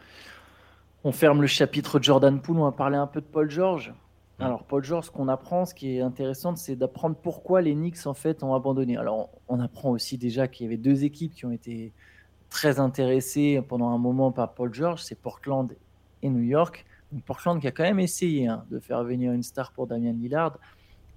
on 1.05 1.13
ferme 1.13 1.41
le 1.41 1.47
chapitre 1.47 2.01
Jordan 2.01 2.41
Poole, 2.41 2.59
on 2.59 2.65
va 2.65 2.73
parler 2.73 2.97
un 2.97 3.07
peu 3.07 3.21
de 3.21 3.27
Paul 3.27 3.51
George. 3.51 3.93
Mm. 4.43 4.47
Alors, 4.47 4.65
Paul 4.65 4.85
George, 4.85 5.06
ce 5.06 5.11
qu'on 5.11 5.29
apprend, 5.29 5.65
ce 5.65 5.75
qui 5.75 5.97
est 5.97 6.00
intéressant, 6.00 6.56
c'est 6.56 6.77
d'apprendre 6.77 7.17
pourquoi 7.17 7.62
les 7.62 7.75
Knicks 7.75 8.06
en 8.06 8.15
fait 8.15 8.43
ont 8.43 8.55
abandonné. 8.55 8.97
Alors, 8.97 9.31
on 9.49 9.61
apprend 9.61 9.91
aussi 9.91 10.19
déjà 10.19 10.49
qu'il 10.49 10.65
y 10.65 10.69
avait 10.69 10.77
deux 10.77 11.05
équipes 11.05 11.35
qui 11.35 11.47
ont 11.47 11.53
été 11.53 11.93
très 12.50 12.81
intéressées 12.81 13.62
pendant 13.67 13.91
un 13.91 13.99
moment 13.99 14.33
par 14.33 14.53
Paul 14.53 14.75
George, 14.75 15.03
c'est 15.03 15.15
Portland 15.15 15.75
et 16.23 16.29
New 16.29 16.43
York. 16.43 16.85
Portland 17.25 17.61
qui 17.61 17.67
a 17.67 17.71
quand 17.71 17.83
même 17.83 18.00
essayé 18.00 18.49
hein, 18.49 18.65
de 18.71 18.79
faire 18.79 19.05
venir 19.05 19.33
une 19.33 19.43
star 19.43 19.73
pour 19.73 19.87
Damian 19.87 20.15
Lillard. 20.15 20.59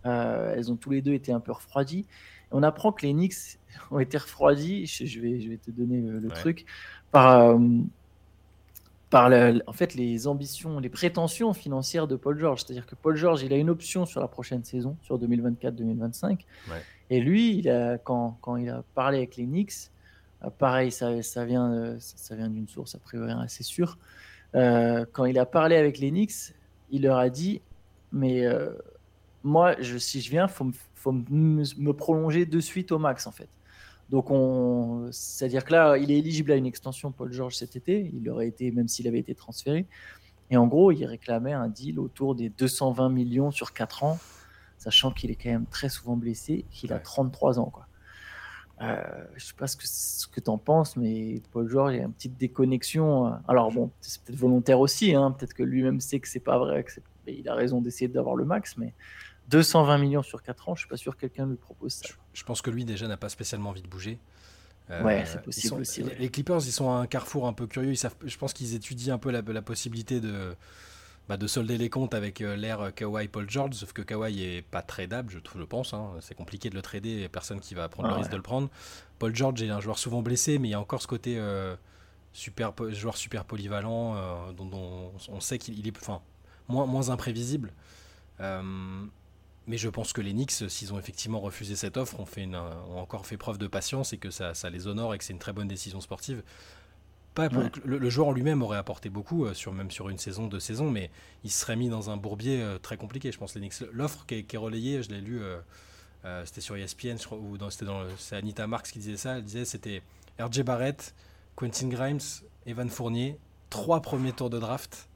Euh, 0.06 0.54
elles 0.56 0.72
ont 0.72 0.76
tous 0.76 0.92
les 0.92 1.02
deux 1.02 1.14
été 1.14 1.32
un 1.32 1.40
peu 1.40 1.52
refroidies. 1.52 2.06
on 2.52 2.64
apprend 2.64 2.92
que 2.92 3.06
les 3.06 3.14
Knicks 3.14 3.60
ont 3.92 4.00
été 4.00 4.18
refroidis. 4.18 4.86
Je, 4.86 5.20
vais, 5.20 5.40
je 5.40 5.50
vais 5.50 5.58
te 5.58 5.72
donner 5.72 6.02
le, 6.02 6.28
truc 6.30 6.66
par. 7.12 7.40
Euh, 7.40 7.60
par 9.16 9.32
en 9.66 9.72
fait 9.72 9.94
les 9.94 10.28
ambitions, 10.28 10.78
les 10.80 10.90
prétentions 10.90 11.54
financières 11.54 12.06
de 12.06 12.18
Paul 12.18 12.38
George. 12.38 12.64
C'est-à-dire 12.66 12.86
que 12.86 12.96
Paul 12.96 13.16
George, 13.16 13.44
il 13.44 13.54
a 13.54 13.56
une 13.56 13.70
option 13.70 14.06
sur 14.06 14.20
la 14.20 14.28
prochaine 14.28 14.66
saison, 14.66 14.98
sur 15.04 15.18
2024-2025. 15.18 16.40
Et 17.10 17.22
lui, 17.22 17.60
il 17.60 17.70
a, 17.70 17.98
quand, 17.98 18.38
quand, 18.42 18.58
il 18.58 18.70
a 18.70 18.84
parlé 18.94 19.20
avec 19.20 19.38
les 19.38 19.46
Knicks, 19.46 19.90
euh, 20.44 20.50
pareil, 20.50 20.92
ça, 20.92 21.22
ça 21.22 21.46
vient, 21.46 21.72
euh, 21.72 21.96
ça 21.98 22.36
vient 22.36 22.50
d'une 22.50 22.68
source 22.68 22.94
a 22.96 22.98
priori 22.98 23.32
assez 23.42 23.64
sûre. 23.64 23.98
Euh, 24.54 25.06
quand 25.14 25.24
il 25.24 25.40
a 25.40 25.46
parlé 25.46 25.78
avec 25.78 25.98
les 25.98 26.10
Knicks, 26.10 26.54
il 26.92 27.04
leur 27.04 27.18
a 27.18 27.30
dit, 27.30 27.62
mais 28.12 28.44
moi, 29.46 29.78
je, 29.80 29.98
si 29.98 30.20
je 30.20 30.30
viens, 30.30 30.50
faut, 30.50 30.72
faut 30.94 31.14
me 31.14 31.92
prolonger 31.94 32.46
de 32.46 32.60
suite 32.60 32.92
au 32.92 33.00
max 33.00 33.28
en 33.28 33.32
fait. 33.32 33.48
Donc, 34.16 34.32
on... 34.32 35.10
c'est-à-dire 35.12 35.66
que 35.66 35.74
là, 35.74 35.98
il 35.98 36.10
est 36.10 36.18
éligible 36.18 36.54
à 36.54 36.56
une 36.56 36.66
extension, 36.66 37.12
Paul 37.12 37.34
George, 37.34 37.58
cet 37.58 37.76
été. 37.76 38.10
Il 38.14 38.30
aurait 38.30 38.48
été, 38.48 38.72
même 38.72 38.88
s'il 38.88 39.10
avait 39.10 39.20
été 39.20 39.36
transféré. 39.36 39.88
Et 40.50 40.56
en 40.56 40.68
gros, 40.68 40.94
il 40.94 41.04
réclamait 41.04 41.52
un 41.52 41.68
deal 41.68 42.00
autour 42.00 42.34
des 42.34 42.48
220 42.48 43.10
millions 43.10 43.52
sur 43.52 43.74
4 43.74 44.06
ans, 44.06 44.18
sachant 44.78 45.12
qu'il 45.12 45.32
est 45.32 45.36
quand 45.36 45.50
même 45.50 45.66
très 45.66 45.90
souvent 45.90 46.16
blessé, 46.16 46.64
qu'il 46.72 46.94
a 46.94 47.00
33 47.00 47.60
ans. 47.60 47.66
Quoi. 47.66 47.88
Euh, 48.84 49.04
je 49.36 49.44
ne 49.44 49.48
sais 49.50 49.54
pas 49.58 49.68
ce 49.68 49.76
que, 49.76 49.84
ce 49.86 50.28
que 50.30 50.40
tu 50.40 50.50
en 50.50 50.60
penses, 50.60 50.96
mais 50.96 51.42
Paul 51.52 51.68
George, 51.68 51.96
il 51.96 51.98
y 51.98 52.00
a 52.00 52.06
une 52.06 52.14
petite 52.14 52.38
déconnexion. 52.38 53.34
Alors, 53.50 53.70
bon, 53.74 53.92
c'est 54.00 54.22
peut-être 54.24 54.40
volontaire 54.40 54.80
aussi. 54.80 55.14
Hein. 55.14 55.32
Peut-être 55.32 55.54
que 55.54 55.64
lui-même 55.64 56.00
sait 56.00 56.22
que 56.22 56.30
c'est 56.30 56.40
pas 56.40 56.58
vrai. 56.58 56.86
Que 56.86 57.02
il 57.28 57.50
a 57.50 57.54
raison 57.54 57.82
d'essayer 57.82 58.08
d'avoir 58.08 58.38
le 58.38 58.46
max, 58.46 58.78
mais 58.78 58.94
220 59.50 59.98
millions 59.98 60.24
sur 60.24 60.42
4 60.42 60.70
ans, 60.70 60.76
je 60.76 60.82
suis 60.82 60.90
pas 60.90 60.98
sûr 60.98 61.16
que 61.16 61.22
quelqu'un 61.22 61.46
lui 61.46 61.58
propose 61.58 61.94
ça. 61.94 62.08
Je, 62.34 62.44
pense 62.44 62.62
que 62.62 62.70
lui 62.70 62.86
déjà 62.86 63.08
n'a 63.08 63.18
pas 63.18 63.30
spécialement 63.30 63.70
envie 63.70 63.82
de 63.82 63.88
bouger. 63.88 64.20
Euh, 64.90 65.04
ouais, 65.04 65.24
c'est 65.26 65.42
possible 65.42 65.82
aussi. 65.82 66.04
Les 66.20 66.30
Clippers, 66.30 66.66
ils 66.66 66.72
sont 66.72 66.92
à 66.92 66.96
un 66.96 67.08
carrefour 67.08 67.48
un 67.48 67.54
peu 67.54 67.68
curieux. 67.68 67.92
Ils 67.92 67.98
savent, 67.98 68.16
je 68.24 68.38
pense 68.38 68.54
qu'ils 68.54 68.76
étudient 68.76 69.16
un 69.16 69.18
peu 69.18 69.32
la, 69.32 69.62
possibilité 69.62 70.20
de, 70.20 70.56
bah, 71.28 71.38
de 71.38 71.48
solder 71.48 71.78
les 71.78 71.90
comptes 71.90 72.14
avec 72.14 72.42
euh, 72.42 72.56
l'ère 72.56 72.94
Kawhi 72.94 73.28
Paul 73.28 73.50
George, 73.50 73.74
sauf 73.74 73.94
que 73.94 74.02
Kawhi 74.02 74.44
est 74.44 74.62
pas 74.62 74.82
tradable, 74.82 75.32
je, 75.32 75.40
trouve, 75.40 75.62
je 75.62 75.66
pense. 75.66 75.94
Hein. 75.94 76.12
C'est 76.22 76.36
compliqué 76.36 76.70
de 76.70 76.76
le 76.76 76.82
trader, 76.82 77.10
il 77.10 77.18
n'y 77.18 77.26
a 77.26 77.30
personne 77.30 77.60
qui 77.60 77.76
va 77.76 77.88
prendre 77.90 78.10
le 78.10 78.16
risque 78.16 78.32
de 78.32 78.38
le 78.38 78.44
prendre. 78.44 78.70
Paul 79.20 79.36
George 79.36 79.62
est 79.62 79.70
un 79.70 79.80
joueur 79.80 79.98
souvent 79.98 80.22
blessé, 80.22 80.60
mais 80.60 80.70
il 80.70 80.72
y 80.72 80.76
a 80.76 80.80
encore 80.80 81.02
ce 81.02 81.08
côté 81.08 81.38
euh, 81.38 81.76
super, 82.34 82.74
joueur 82.90 83.18
super 83.18 83.46
polyvalent, 83.46 84.52
dont, 84.54 85.12
on 85.30 85.40
sait 85.40 85.58
qu'il 85.58 85.88
est 85.88 85.98
enfin, 85.98 86.22
moins, 86.68 86.86
moins 86.86 87.10
imprévisible. 87.10 87.72
Mais 89.68 89.78
je 89.78 89.90
pense 89.90 90.14
que 90.14 90.22
les 90.22 90.32
Knicks, 90.32 90.52
s'ils 90.52 90.94
ont 90.94 91.00
effectivement 91.00 91.40
refusé 91.40 91.76
cette 91.76 91.98
offre, 91.98 92.20
ont, 92.20 92.26
fait 92.26 92.44
une, 92.44 92.56
ont 92.56 93.00
encore 93.00 93.26
fait 93.26 93.38
preuve 93.38 93.58
de 93.58 93.68
patience 93.68 94.14
et 94.14 94.18
que 94.18 94.30
ça, 94.30 94.54
ça 94.54 94.70
les 94.70 94.88
honore 94.88 95.14
et 95.14 95.18
que 95.18 95.24
c'est 95.24 95.34
une 95.34 95.40
très 95.40 95.54
bonne 95.54 95.68
décision 95.68 96.02
sportive. 96.02 96.44
Pas 97.34 97.50
le, 97.84 98.10
joueur 98.10 98.30
en 98.30 98.32
lui-même 98.32 98.62
aurait 98.62 98.78
apporté 98.78 99.10
beaucoup, 99.10 99.44
euh, 99.44 99.54
sur, 99.54 99.74
même 99.74 99.92
sur 99.92 100.08
une 100.08 100.18
saison, 100.18 100.48
deux 100.48 100.62
saisons, 100.62 100.90
mais 100.90 101.10
il 101.44 101.52
serait 101.52 101.76
mis 101.76 101.90
dans 101.90 102.10
un 102.10 102.16
bourbier 102.16 102.62
euh, 102.62 102.78
très 102.78 102.96
compliqué, 102.96 103.30
je 103.32 103.38
pense. 103.38 103.56
Les 103.56 103.62
Knicks. 103.62 103.82
L'offre 103.92 104.26
qui, 104.26 104.46
est 104.50 104.58
relayée, 104.58 105.04
je 105.04 105.10
l'ai 105.10 105.20
lu, 105.20 105.42
euh, 105.42 106.46
c'était 106.46 106.62
sur 106.62 106.78
ESPN, 106.78 107.18
ou 107.32 107.58
c'était 107.70 107.86
dans 107.86 108.04
c'est 108.18 108.38
Anita 108.38 108.68
Marks 108.68 108.88
qui 108.88 109.00
disait 109.00 109.18
ça. 109.18 109.38
Elle 109.38 109.44
disait 109.44 109.66
c'était 109.66 110.02
RJ 110.40 110.62
Barrett, 110.62 111.14
Quentin 111.58 111.90
Grimes, 111.90 112.22
Evan 112.66 112.90
Fournier, 112.90 113.38
trois 113.70 114.02
premiers 114.02 114.32
tours 114.32 114.50
de 114.50 114.60
draft 114.60 115.10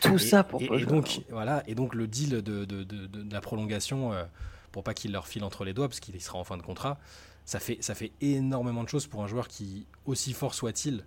tout 0.00 0.18
ça 0.18 0.44
pour 0.44 0.62
et, 0.62 0.84
donc 0.84 1.22
voilà 1.30 1.62
et 1.66 1.74
donc 1.74 1.94
le 1.94 2.06
deal 2.06 2.42
de, 2.42 2.64
de, 2.64 2.82
de, 2.84 3.32
la 3.32 3.40
prolongation 3.40 4.12
euh, 4.12 4.24
pour 4.72 4.82
pas 4.82 4.94
qu'il 4.94 5.12
leur 5.12 5.26
file 5.26 5.44
entre 5.44 5.64
les 5.64 5.72
doigts 5.72 5.88
parce 5.88 6.00
qu'il 6.00 6.20
sera 6.20 6.38
en 6.38 6.44
fin 6.44 6.56
de 6.56 6.62
contrat 6.62 6.98
ça 7.44 7.60
fait 7.60 7.78
ça 7.80 7.94
fait 7.94 8.12
énormément 8.20 8.82
de 8.82 8.88
choses 8.88 9.06
pour 9.06 9.22
un 9.22 9.26
joueur 9.26 9.48
qui 9.48 9.86
aussi 10.06 10.32
fort 10.32 10.54
soit-il 10.54 11.04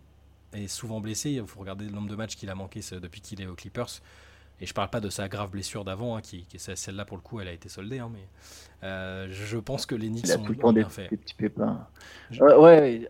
est 0.54 0.68
souvent 0.68 1.00
blessé. 1.00 1.32
Il 1.32 1.46
faut 1.46 1.60
regarder 1.60 1.86
le 1.86 1.92
nombre 1.92 2.10
de 2.10 2.16
matchs 2.16 2.36
qu'il 2.36 2.50
a 2.50 2.56
manqué 2.56 2.82
depuis 3.02 3.22
qu'il 3.22 3.42
est 3.42 3.48
aux 3.48 3.56
Clippers. 3.56 4.02
Et 4.60 4.66
je 4.66 4.74
parle 4.74 4.90
pas 4.90 5.00
de 5.00 5.10
sa 5.10 5.30
grave 5.30 5.52
blessure 5.52 5.86
d'avant, 5.86 6.16
hein, 6.16 6.22
qui, 6.22 6.46
qui 6.46 6.58
celle-là 6.58 7.06
pour 7.06 7.16
le 7.16 7.22
coup, 7.22 7.40
elle 7.40 7.48
a 7.48 7.52
été 7.52 7.70
soldée, 7.70 8.00
hein, 8.00 8.10
mais 8.12 8.28
euh, 8.84 9.28
je 9.30 9.58
pense 9.60 9.86
que 9.86 9.94
les 9.94 10.08
Knicks 10.08 10.26
tout 10.44 10.52
le 10.52 10.58
temps 10.58 10.74
des, 10.74 10.84
petits 10.84 11.36
pépins. 11.36 11.88
Euh, 12.42 12.60
ouais, 12.60 13.08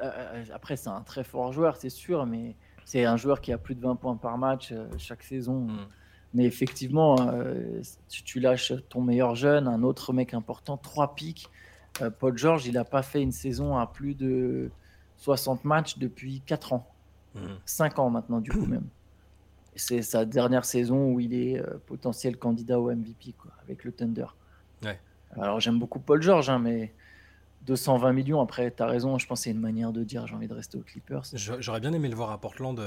après 0.53 0.75
c'est 0.75 0.89
un 0.89 0.99
très 1.03 1.23
fort 1.23 1.53
joueur, 1.53 1.77
c'est 1.77 1.89
sûr, 1.89 2.25
mais 2.25 2.57
c'est 2.87 3.03
un 3.03 3.17
joueur 3.17 3.41
qui 3.41 3.51
a 3.51 3.57
plus 3.57 3.75
de 3.75 3.81
20 3.81 3.97
points 3.97 4.15
par 4.15 4.37
match 4.37 4.71
euh, 4.71 4.87
chaque 4.97 5.21
saison. 5.21 5.67
Mm. 5.67 5.87
Mais 6.33 6.45
effectivement, 6.45 7.15
tu, 8.09 8.39
lâches 8.39 8.73
ton 8.89 9.01
meilleur 9.01 9.35
jeune, 9.35 9.67
un 9.67 9.81
autre 9.81 10.11
mec 10.11 10.33
important, 10.33 10.75
trois 10.75 11.15
pics. 11.15 11.49
Paul 12.19 12.37
George, 12.37 12.67
il 12.67 12.73
n'a 12.73 12.83
pas 12.83 13.01
fait 13.01 13.21
une 13.21 13.31
saison 13.31 13.77
à 13.77 13.87
plus 13.87 14.13
de 14.13 14.69
60 15.15 15.63
matchs 15.63 15.97
depuis 15.97 16.41
4 16.45 16.73
ans. 16.73 16.87
5 17.65 17.97
mmh. 17.97 18.01
ans 18.01 18.09
maintenant, 18.09 18.41
du 18.41 18.51
coup, 18.51 18.65
même. 18.67 18.87
C'est 19.75 20.01
sa 20.01 20.25
dernière 20.25 20.65
saison 20.65 21.11
où 21.11 21.21
il 21.21 21.33
est 21.33 21.63
potentiel 21.85 22.37
candidat 22.37 22.77
au 22.79 22.93
MVP 22.93 23.33
quoi, 23.37 23.51
avec 23.63 23.85
le 23.85 23.93
Thunder. 23.93 24.27
Alors 25.31 25.59
j'aime 25.59 25.79
beaucoup 25.79 25.99
Paul 25.99 26.21
George, 26.21 26.49
hein, 26.49 26.59
mais 26.59 26.93
220 27.67 28.13
millions, 28.13 28.41
après, 28.41 28.71
tu 28.71 28.81
as 28.81 28.87
raison, 28.87 29.17
je 29.17 29.27
pense 29.27 29.39
que 29.39 29.43
c'est 29.43 29.51
une 29.51 29.59
manière 29.59 29.91
de 29.91 30.03
dire 30.03 30.25
j'ai 30.25 30.35
envie 30.35 30.47
de 30.47 30.53
rester 30.53 30.77
aux 30.77 30.81
Clippers. 30.81 31.23
J'aurais 31.33 31.79
bien 31.79 31.93
aimé 31.93 32.09
le 32.09 32.15
voir 32.15 32.31
à 32.31 32.39
Portland. 32.39 32.81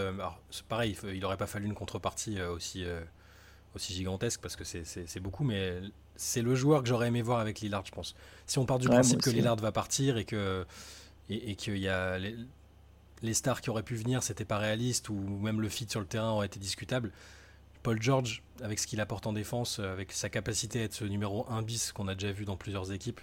c'est 0.51 0.65
pareil, 0.65 0.97
il 1.05 1.21
n'aurait 1.21 1.37
pas 1.37 1.47
fallu 1.47 1.67
une 1.67 1.75
contrepartie 1.75 2.41
aussi 2.41 2.85
aussi 3.75 3.93
gigantesque 3.93 4.41
parce 4.41 4.57
que 4.57 4.65
c'est 4.65 5.21
beaucoup, 5.21 5.45
mais 5.45 5.81
c'est 6.17 6.43
le 6.43 6.55
joueur 6.55 6.83
que 6.83 6.89
j'aurais 6.89 7.09
aimé 7.09 7.23
voir 7.23 7.41
avec 7.41 7.61
Lillard, 7.61 7.85
je 7.87 7.93
pense. 7.93 8.15
Si 8.47 8.59
on 8.59 8.67
part 8.67 8.79
du 8.79 8.89
principe 8.89 9.23
que 9.23 9.31
Lillard 9.31 9.57
va 9.57 9.73
partir 9.73 10.17
et 10.17 10.25
que 10.25 10.67
et, 11.29 11.55
qu'il 11.55 11.79
y 11.79 11.89
a 11.89 12.19
les, 12.19 13.35
stars 13.35 13.61
qui 13.61 13.71
auraient 13.71 13.85
pu 13.85 13.95
venir, 13.95 14.23
c'était 14.23 14.45
pas 14.45 14.59
réaliste 14.59 15.09
ou 15.09 15.15
même 15.15 15.61
le 15.61 15.69
fit 15.69 15.87
sur 15.89 16.01
le 16.01 16.07
terrain 16.07 16.31
aurait 16.31 16.47
été 16.47 16.59
discutable. 16.59 17.13
Paul 17.83 18.03
George, 18.03 18.43
avec 18.63 18.79
ce 18.79 18.87
qu'il 18.87 19.01
apporte 19.01 19.27
en 19.27 19.33
défense, 19.33 19.79
avec 19.79 20.13
sa 20.13 20.29
capacité 20.29 20.81
à 20.81 20.85
être 20.85 20.93
ce 20.93 21.05
numéro 21.05 21.47
1 21.49 21.63
bis 21.63 21.93
qu'on 21.93 22.09
a 22.09 22.15
déjà 22.15 22.33
vu 22.33 22.45
dans 22.45 22.57
plusieurs 22.57 22.93
équipes, 22.93 23.21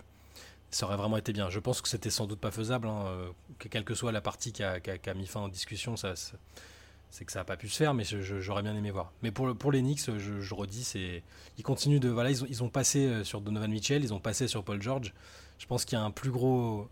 ça 0.72 0.86
aurait 0.86 0.98
vraiment 0.98 1.18
été 1.18 1.34
bien. 1.34 1.50
Je 1.50 1.60
pense 1.60 1.82
que 1.82 1.88
c'était 1.88 2.10
sans 2.10 2.26
doute 2.26 2.40
pas 2.40 2.52
faisable, 2.52 2.88
hein, 2.88 3.06
euh, 3.08 3.30
que 3.60 3.68
quelle 3.68 3.84
que 3.84 3.96
soit 3.96 4.12
la 4.12 4.22
partie 4.22 4.52
qui 4.52 4.64
a, 4.64 4.80
mis 5.16 5.28
fin 5.28 5.42
en 5.42 5.48
discussion, 5.48 5.96
ça 5.96 6.14
c'est 7.10 7.24
que 7.24 7.32
ça 7.32 7.40
n'a 7.40 7.46
pas 7.46 7.56
pu 7.56 7.70
se 7.70 7.78
faire, 7.78 7.94
mais 7.94 8.04
j'aurais 8.04 8.64
bien 8.64 8.76
aimé 8.76 8.92
voir. 8.92 9.14
Mais 9.24 9.32
pour, 9.32 9.56
pour 9.56 9.72
les 9.72 9.80
Knicks, 9.82 10.12
je, 10.18 10.54
redis, 10.54 10.84
c'est 10.84 11.24
ils 11.58 11.64
continuent 11.64 12.02
de 12.02 12.10
voilà, 12.10 12.30
ils 12.30 12.44
ont, 12.44 12.48
ils 12.50 12.64
ont 12.64 12.70
passé 12.70 13.08
euh, 13.08 13.24
sur 13.24 13.40
Donovan 13.40 13.72
Mitchell, 13.72 14.04
ils 14.04 14.14
ont 14.14 14.20
passé 14.20 14.48
sur 14.48 14.64
Paul 14.64 14.82
George. 14.82 15.14
Je 15.58 15.66
pense 15.66 15.86
qu'il 15.86 15.98
y 15.98 16.02
a 16.02 16.04
un 16.04 16.12
plus 16.12 16.32
gros 16.32 16.88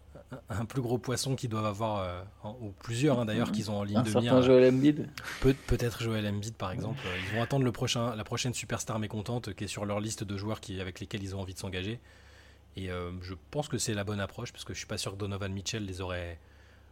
un 0.49 0.65
plus 0.65 0.81
gros 0.81 0.97
poisson 0.97 1.35
qu'ils 1.35 1.49
doivent 1.49 1.65
avoir 1.65 1.99
euh, 1.99 2.49
ou 2.61 2.71
plusieurs 2.81 3.19
hein, 3.19 3.25
d'ailleurs 3.25 3.51
qu'ils 3.51 3.69
ont 3.69 3.77
en 3.77 3.83
ligne 3.83 4.01
de 4.01 4.19
mire. 4.19 4.41
Joel 4.41 4.73
Embiid. 4.73 5.07
Peut, 5.41 5.55
peut-être 5.67 6.01
Joel 6.01 6.27
Embiid 6.27 6.55
par 6.55 6.71
exemple. 6.71 6.99
Ils 7.29 7.35
vont 7.35 7.43
attendre 7.43 7.65
le 7.65 7.71
prochain 7.71 8.15
la 8.15 8.23
prochaine 8.23 8.53
superstar 8.53 8.99
mécontente 8.99 9.53
qui 9.53 9.65
est 9.65 9.67
sur 9.67 9.85
leur 9.85 9.99
liste 9.99 10.23
de 10.23 10.37
joueurs 10.37 10.61
qui 10.61 10.81
avec 10.81 10.99
lesquels 10.99 11.23
ils 11.23 11.35
ont 11.35 11.41
envie 11.41 11.53
de 11.53 11.59
s'engager. 11.59 11.99
Et 12.75 12.91
euh, 12.91 13.11
je 13.21 13.33
pense 13.51 13.67
que 13.67 13.77
c'est 13.77 13.93
la 13.93 14.03
bonne 14.03 14.19
approche 14.19 14.51
parce 14.51 14.65
que 14.65 14.73
je 14.73 14.79
suis 14.79 14.87
pas 14.87 14.97
sûr 14.97 15.13
que 15.13 15.17
Donovan 15.17 15.51
Mitchell 15.51 15.85
les 15.85 16.01
aurait 16.01 16.39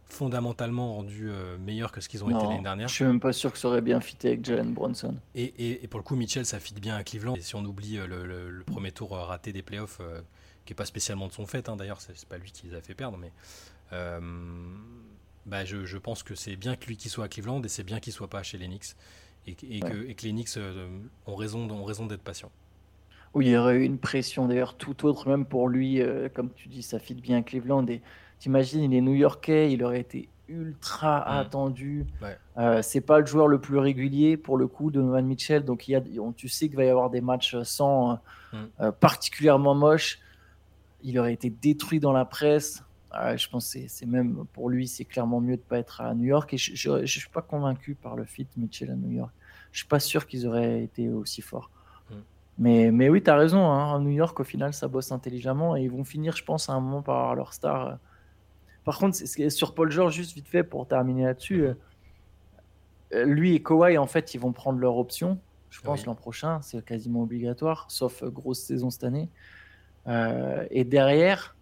fondamentalement 0.06 0.94
rendus 0.94 1.30
euh, 1.30 1.56
meilleurs 1.58 1.90
que 1.90 2.00
ce 2.00 2.08
qu'ils 2.08 2.24
ont 2.24 2.30
été 2.30 2.42
l'année 2.42 2.62
dernière. 2.62 2.88
Je 2.88 2.94
suis 2.94 3.04
même 3.04 3.20
pas 3.20 3.32
sûr 3.32 3.52
que 3.52 3.58
ça 3.58 3.68
aurait 3.68 3.80
bien 3.80 4.00
fité 4.00 4.28
avec 4.28 4.44
Jalen 4.44 4.72
Bronson. 4.72 5.16
Et, 5.34 5.82
et, 5.82 5.88
pour 5.88 5.98
le 5.98 6.04
coup, 6.04 6.14
Mitchell, 6.14 6.44
ça 6.46 6.60
fit 6.60 6.74
bien 6.74 6.94
à 6.94 7.04
Cleveland. 7.04 7.34
Et 7.34 7.40
si 7.40 7.54
on 7.54 7.64
oublie 7.64 7.98
euh, 7.98 8.06
le, 8.06 8.64
premier 8.64 8.92
tour 8.92 9.12
raté 9.12 9.52
des 9.52 9.62
playoffs, 9.62 10.00
qui 10.64 10.72
est 10.72 10.76
pas 10.76 10.84
spécialement 10.84 11.26
de 11.26 11.32
son 11.32 11.46
fait, 11.46 11.68
hein, 11.68 11.76
d'ailleurs, 11.76 12.00
c'est 12.00 12.28
pas 12.28 12.38
lui 12.38 12.50
qui 12.50 12.66
les 12.68 12.74
a 12.74 12.80
fait 12.80 12.94
perdre, 12.94 13.18
mais 13.18 13.32
bah, 15.46 15.64
je, 15.66 15.84
je, 15.84 15.98
pense 15.98 16.22
que 16.22 16.34
c'est 16.34 16.56
bien 16.56 16.74
que 16.74 16.86
lui 16.86 16.96
qui 16.96 17.10
soit 17.10 17.26
à 17.26 17.28
Cleveland 17.28 17.62
et 17.62 17.68
c'est 17.68 17.84
bien 17.84 18.00
qu'il 18.00 18.14
soit 18.14 18.30
pas 18.30 18.42
chez 18.42 18.56
les 18.56 18.66
Knicks. 18.66 18.94
Et, 19.46 19.50
et 19.50 19.80
que, 19.80 20.08
et 20.08 20.14
que, 20.14 20.22
les 20.22 20.32
Knicks 20.32 20.58
ont 21.26 21.36
raison, 21.36 21.68
ont 21.70 21.84
raison 21.84 22.06
d'être 22.06 22.22
patients. 22.22 22.50
Oui, 23.34 23.46
il 23.46 23.50
y 23.50 23.56
aurait 23.56 23.76
eu 23.76 23.82
une 23.82 23.98
pression 23.98 24.46
d'ailleurs 24.46 24.76
tout 24.76 25.06
autre, 25.06 25.28
même 25.28 25.44
pour 25.44 25.68
lui, 25.68 26.00
euh, 26.00 26.28
comme 26.32 26.50
tu 26.52 26.68
dis, 26.68 26.82
ça 26.82 27.00
fit 27.00 27.14
bien 27.14 27.42
Cleveland. 27.42 27.84
Et 27.88 28.00
t'imagines, 28.38 28.82
il 28.82 28.94
est 28.94 29.00
New-Yorkais, 29.00 29.72
il 29.72 29.82
aurait 29.82 30.00
été 30.00 30.28
ultra 30.46 31.20
mm. 31.20 31.38
attendu. 31.40 32.06
Euh, 32.58 32.80
c'est 32.82 33.00
pas 33.00 33.18
le 33.18 33.26
joueur 33.26 33.48
le 33.48 33.60
plus 33.60 33.78
régulier 33.78 34.36
pour 34.36 34.56
le 34.56 34.68
coup 34.68 34.92
de 34.92 35.02
Novan 35.02 35.22
Mitchell, 35.22 35.64
donc 35.64 35.88
il 35.88 35.92
y 35.92 35.96
a, 35.96 36.02
tu 36.36 36.48
sais 36.48 36.68
qu'il 36.68 36.76
va 36.76 36.84
y 36.84 36.88
avoir 36.88 37.10
des 37.10 37.20
matchs 37.20 37.56
sans 37.62 38.20
mm. 38.52 38.56
euh, 38.80 38.92
particulièrement 38.92 39.74
moches. 39.74 40.20
Il 41.02 41.18
aurait 41.18 41.34
été 41.34 41.50
détruit 41.50 41.98
dans 41.98 42.12
la 42.12 42.24
presse. 42.24 42.84
je 43.12 43.48
pense 43.48 43.74
que 43.74 43.80
c'est 43.88 44.06
même 44.06 44.46
pour 44.52 44.70
lui, 44.70 44.86
c'est 44.86 45.04
clairement 45.04 45.40
mieux 45.40 45.56
de 45.56 45.62
pas 45.62 45.78
être 45.78 46.00
à 46.00 46.14
New 46.14 46.24
York. 46.24 46.54
Et 46.54 46.56
je, 46.56 46.90
ne 46.90 47.04
suis 47.04 47.28
pas 47.30 47.42
convaincu 47.42 47.96
par 47.96 48.14
le 48.14 48.24
fit 48.24 48.46
Mitchell 48.56 48.92
à 48.92 48.94
New 48.94 49.10
York. 49.10 49.32
Je 49.72 49.78
suis 49.80 49.88
pas 49.88 49.98
sûr 49.98 50.24
qu'ils 50.28 50.46
auraient 50.46 50.84
été 50.84 51.10
aussi 51.10 51.42
forts. 51.42 51.68
Mais, 52.58 52.90
mais 52.90 53.08
oui, 53.08 53.22
tu 53.22 53.30
as 53.30 53.36
raison. 53.36 53.70
Hein. 53.70 54.00
New 54.00 54.10
York, 54.10 54.38
au 54.38 54.44
final, 54.44 54.72
ça 54.72 54.88
bosse 54.88 55.12
intelligemment 55.12 55.76
et 55.76 55.82
ils 55.82 55.90
vont 55.90 56.04
finir, 56.04 56.36
je 56.36 56.44
pense, 56.44 56.68
à 56.68 56.72
un 56.72 56.80
moment 56.80 57.02
par 57.02 57.16
avoir 57.16 57.34
leur 57.34 57.52
star. 57.52 57.98
Par 58.84 58.98
contre, 58.98 59.16
sur 59.16 59.74
Paul 59.74 59.90
George, 59.90 60.14
juste 60.14 60.34
vite 60.34 60.48
fait 60.48 60.62
pour 60.62 60.86
terminer 60.86 61.24
là-dessus, 61.24 61.68
euh, 63.12 63.24
lui 63.24 63.54
et 63.54 63.62
Kawhi, 63.62 63.98
en 63.98 64.06
fait, 64.06 64.34
ils 64.34 64.40
vont 64.40 64.52
prendre 64.52 64.78
leur 64.78 64.96
option. 64.96 65.38
Je 65.70 65.80
pense 65.80 66.06
l'an 66.06 66.14
prochain, 66.14 66.60
c'est 66.62 66.84
quasiment 66.84 67.22
obligatoire, 67.22 67.86
sauf 67.88 68.22
euh, 68.22 68.30
grosse 68.30 68.60
saison 68.60 68.90
cette 68.90 69.02
année. 69.02 69.28
Euh, 70.06 70.66
et 70.70 70.84
derrière, 70.84 71.56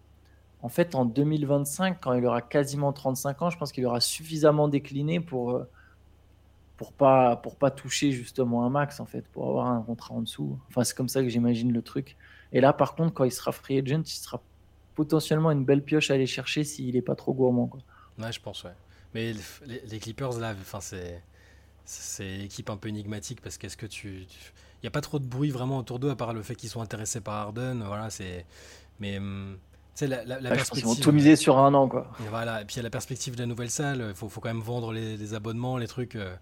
en 0.61 0.69
fait, 0.69 0.93
en 0.93 1.05
2025, 1.05 1.99
quand 1.99 2.13
il 2.13 2.25
aura 2.25 2.41
quasiment 2.41 2.93
35 2.93 3.41
ans, 3.41 3.49
je 3.49 3.57
pense 3.57 3.71
qu'il 3.71 3.85
aura 3.85 4.01
suffisamment 4.01 4.67
décliné 4.67 5.19
pour 5.19 5.65
pour 6.83 6.91
pas 6.91 7.37
pour 7.37 7.55
pas 7.55 7.71
toucher 7.71 8.11
justement 8.11 8.65
un 8.65 8.69
max 8.69 8.99
en 8.99 9.05
fait, 9.05 9.25
pour 9.29 9.47
avoir 9.47 9.67
un 9.67 9.81
contrat 9.81 10.15
en 10.15 10.21
dessous. 10.21 10.59
Enfin, 10.67 10.83
c'est 10.83 10.95
comme 10.95 11.07
ça 11.07 11.21
que 11.21 11.29
j'imagine 11.29 11.71
le 11.71 11.81
truc. 11.81 12.17
Et 12.51 12.59
là, 12.59 12.73
par 12.73 12.95
contre, 12.95 13.13
quand 13.13 13.23
il 13.23 13.31
sera 13.31 13.53
free 13.53 13.79
agent, 13.79 14.01
il 14.01 14.09
sera 14.09 14.41
potentiellement 14.95 15.49
une 15.51 15.63
belle 15.63 15.81
pioche 15.81 16.11
à 16.11 16.15
aller 16.15 16.25
chercher 16.25 16.65
s'il 16.65 16.97
est 16.97 17.01
pas 17.01 17.15
trop 17.15 17.33
gourmand. 17.33 17.67
Quoi. 17.67 17.79
Ouais, 18.19 18.33
je 18.33 18.41
pense, 18.41 18.65
ouais. 18.65 18.73
Mais 19.13 19.33
les, 19.65 19.99
Clippers, 19.99 20.37
là, 20.39 20.53
enfin, 20.59 20.81
c'est 20.81 21.23
c'est 21.85 22.39
équipe 22.39 22.69
un 22.69 22.77
peu 22.77 22.89
énigmatique 22.89 23.39
parce 23.41 23.57
qu'est-ce 23.57 23.77
que 23.77 23.85
tu, 23.85 24.25
il 24.81 24.85
y 24.85 24.87
a 24.87 24.91
pas 24.91 25.01
trop 25.01 25.19
de 25.19 25.25
bruit 25.25 25.51
vraiment 25.51 25.77
autour 25.77 25.99
d'eux 25.99 26.09
à 26.09 26.15
part 26.15 26.33
le 26.33 26.41
fait 26.41 26.55
qu'ils 26.55 26.69
sont 26.69 26.81
intéressés 26.81 27.21
par 27.21 27.35
Harden. 27.35 27.81
Voilà, 27.85 28.09
c'est 28.09 28.45
mais 28.99 29.17
hum, 29.19 29.57
tu 29.95 30.05
la, 30.07 30.25
la, 30.25 30.37
perspective. 30.49 30.83
Ils 30.83 30.87
vont 30.87 30.95
tout 30.95 31.11
miser 31.13 31.37
sur 31.37 31.59
un 31.59 31.73
an, 31.73 31.87
quoi. 31.87 32.11
Et 32.25 32.27
voilà, 32.29 32.61
et 32.61 32.65
puis 32.65 32.75
il 32.75 32.77
y 32.77 32.79
a 32.81 32.83
la 32.83 32.89
perspective 32.89 33.35
de 33.35 33.39
la 33.39 33.45
nouvelle 33.45 33.71
salle. 33.71 34.05
Il 34.09 34.15
faut, 34.15 34.27
faut, 34.27 34.41
quand 34.41 34.49
même 34.49 34.61
vendre 34.61 34.91
les, 34.91 35.15
les 35.15 35.33
abonnements, 35.33 35.77
les 35.77 35.87
trucs. 35.87 36.15
Euh, 36.15 36.35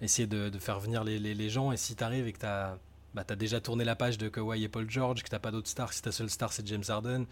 essayer 0.00 0.26
de, 0.26 0.50
faire 0.58 0.78
venir 0.78 1.04
les, 1.04 1.50
gens. 1.50 1.72
Et 1.72 1.76
si 1.76 1.96
tu 1.96 2.04
arrives 2.04 2.26
et 2.26 2.32
que 2.32 2.40
tu 2.40 2.46
as, 2.46 2.78
bah, 3.14 3.24
déjà 3.36 3.60
tourné 3.60 3.84
la 3.84 3.96
page 3.96 4.18
de 4.18 4.28
Kawhi 4.28 4.64
et 4.64 4.68
Paul 4.68 4.88
George, 4.90 5.22
que 5.22 5.28
tu 5.28 5.38
pas 5.38 5.50
d'autres 5.50 5.68
stars, 5.68 5.92
si 5.92 6.02
ta 6.02 6.12
seule 6.12 6.30
star 6.30 6.52
c'est 6.52 6.66
James 6.66 6.84
Harden, 6.88 7.24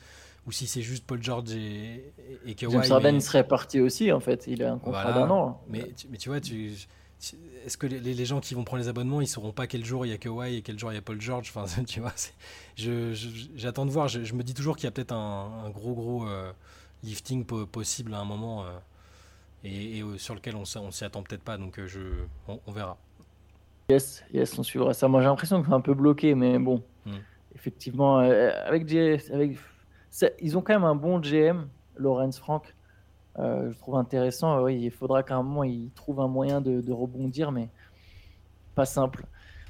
ou 0.47 0.53
si 0.53 0.67
c'est 0.67 0.83
juste 0.83 1.05
Paul 1.07 1.23
George 1.23 1.53
et, 1.53 2.13
et 2.47 2.55
Kawhi. 2.55 2.73
James 2.73 2.93
Harden 2.93 3.21
serait 3.21 3.47
parti 3.47 3.81
aussi 3.81 4.13
en 4.13 4.21
fait, 4.21 4.45
il 4.47 4.63
a 4.63 4.73
un 4.73 4.79
contrat 4.79 5.13
d'un 5.13 5.31
an. 5.31 5.61
Mais, 5.69 5.85
mais 6.11 6.19
tu 6.19 6.29
vois, 6.29 6.41
tu, 6.41 6.73
est-ce 7.65 7.77
que 7.77 7.87
les, 7.87 8.25
gens 8.25 8.41
qui 8.41 8.55
vont 8.55 8.65
prendre 8.65 8.83
les 8.83 8.89
abonnements, 8.89 9.21
ils 9.21 9.29
sauront 9.29 9.53
pas 9.53 9.67
quel 9.67 9.85
jour 9.85 10.05
il 10.05 10.11
y 10.11 10.13
a 10.13 10.19
Kawhi 10.19 10.57
et 10.57 10.63
quel 10.63 10.79
jour 10.79 10.93
il 10.93 10.97
y 10.97 10.99
a 10.99 11.03
Paul 11.03 11.21
George? 11.21 11.51
Enfin, 11.55 11.83
tu 11.87 12.01
vois, 12.01 12.15
j'attends 13.57 13.87
de 13.87 13.91
voir. 13.91 14.09
Je, 14.09 14.35
me 14.35 14.43
dis 14.43 14.55
toujours 14.55 14.77
qu'il 14.77 14.85
y 14.85 14.89
a 14.89 14.91
peut-être 14.91 15.13
un, 15.13 15.71
gros 15.71 15.95
gros 15.95 16.29
euh, 16.29 16.53
lifting 17.03 17.45
possible 17.45 18.15
à 18.15 18.19
un 18.19 18.25
moment. 18.25 18.65
Euh, 18.65 18.67
et, 19.65 20.03
euh, 20.03 20.19
sur 20.19 20.35
lequel 20.35 20.55
on, 20.57 20.63
on 20.63 20.91
s'y 20.91 21.05
attend 21.05 21.23
peut-être 21.23 21.43
pas. 21.43 21.57
Donc 21.57 21.79
euh, 21.79 21.87
je, 21.87 22.01
on, 22.47 22.73
verra. 22.73 22.97
Yes, 23.89 24.25
yes, 24.33 24.59
on 24.59 24.63
suivra 24.63 24.95
ça. 24.95 25.09
Moi 25.09 25.21
j'ai 25.21 25.27
l'impression 25.27 25.61
que 25.61 25.69
c'est 25.69 25.75
un 25.75 25.81
peu 25.81 25.95
bloqué, 25.95 26.35
mais 26.35 26.59
bon, 26.59 26.83
hmm. 27.07 27.13
effectivement, 27.55 28.21
euh, 28.21 28.51
avec, 28.67 28.91
ils 30.41 30.59
ont 30.59 30.63
quand 30.63 30.75
même 30.75 30.85
un 30.85 30.95
bon 30.95 31.21
GM, 31.21 31.67
Lorenz 31.97 32.39
Frank. 32.39 32.75
je 33.39 33.77
trouve 33.79 33.97
intéressant. 33.97 34.63
oui, 34.63 34.81
il 34.83 34.91
faudra 34.91 35.23
qu'à 35.23 35.37
un 35.37 35.43
moment 35.43 35.65
il 35.65 35.91
trouve 35.93 36.21
un 36.21 36.29
moyen 36.29 36.61
de, 36.61 36.81
de 36.81 36.93
rebondir, 36.93 37.53
mais 37.53 37.69
pas 38.75 38.85
simple. 38.85 39.25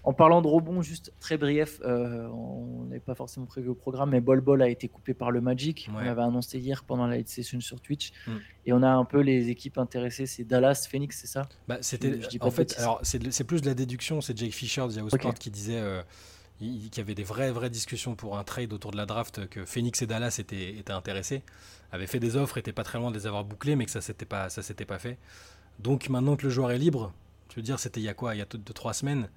En 0.05 0.13
parlant 0.13 0.43
de 0.43 0.49
rebond, 0.49 0.83
juste 0.83 1.13
très 1.19 1.39
brief, 1.39 1.81
euh, 1.83 2.29
on 2.29 2.85
n'avait 2.85 3.01
pas 3.01 3.15
forcément 3.15 3.47
prévu 3.47 3.71
au 3.71 3.75
programme, 3.75 4.11
mais 4.11 4.21
Bol 4.21 4.43
Bol 4.43 4.61
a 4.61 4.69
été 4.69 4.87
coupé 4.87 5.15
par 5.15 5.31
le 5.31 5.41
Magic. 5.41 5.89
On 5.95 5.99
l'avait 5.99 6.21
annoncé 6.21 6.59
hier 6.59 6.85
pendant 6.85 7.07
la 7.07 7.25
session 7.25 7.59
sur 7.61 7.81
Twitch. 7.81 8.13
Mm. 8.27 8.33
Et 8.67 8.73
on 8.75 8.83
a 8.83 8.91
un 8.91 9.07
peu 9.07 9.21
les 9.21 9.49
équipes 9.49 9.79
intéressées, 9.79 10.27
c'est 10.27 10.45
Dallas, 10.45 10.87
Phoenix, 10.91 11.19
c'est 11.21 11.27
ça? 11.27 11.49
Bah, 11.69 11.79
C'était, 11.81 12.21
En 12.41 12.51
fait, 12.51 12.79
alors 12.79 13.01
c'est, 13.03 13.45
plus 13.45 13.63
de 13.63 13.67
la 13.67 13.75
déduction, 13.75 14.21
c'est 14.21 14.37
Jake 14.37 14.53
Fisher 14.53 14.87
de 14.87 14.93
Yahoo 14.93 15.09
qui 15.39 15.51
disait 15.51 15.81
euh, 15.81 16.03
qu'il 16.59 16.99
y 16.99 17.01
avait 17.01 17.15
des 17.15 17.25
vraies, 17.25 17.51
vraies 17.51 17.71
discussions 17.71 18.15
pour 18.15 18.37
un 18.37 18.45
trade 18.45 18.75
autour 18.75 18.91
de 18.91 18.99
la 18.99 19.07
draft, 19.07 19.49
que 19.49 19.65
Phoenix 19.65 20.03
et 20.03 20.07
Dallas 20.07 20.37
étaient, 20.39 20.77
étaient 20.77 20.93
intéressés, 20.93 21.43
avaient 21.93 22.07
fait 22.07 22.21
des 22.21 22.37
offres, 22.37 22.59
étaient 22.59 22.73
pas 22.73 22.85
très 22.85 22.99
loin 22.99 23.11
de 23.11 23.17
les 23.17 23.27
avoir 23.27 23.45
bouclées, 23.45 23.75
mais 23.75 23.87
que 23.87 23.91
ça 23.91 24.03
s'était 24.03 24.27
pas, 24.27 24.51
ça 24.51 24.61
s'était 24.61 24.85
pas 24.85 24.99
fait. 24.99 25.17
Donc 25.79 26.11
maintenant 26.11 26.37
que 26.37 26.45
le 26.45 26.51
joueur 26.51 26.71
est 26.73 26.79
libre, 26.79 27.13
je 27.49 27.57
veux 27.57 27.63
dire, 27.63 27.79
c'était 27.79 28.01
il 28.01 28.05
y 28.05 28.09
a 28.09 28.15
quoi? 28.15 28.35
Il 28.35 28.39
y 28.39 28.43
a 28.43 28.47
2-3 28.47 28.93
semaines 28.93 29.29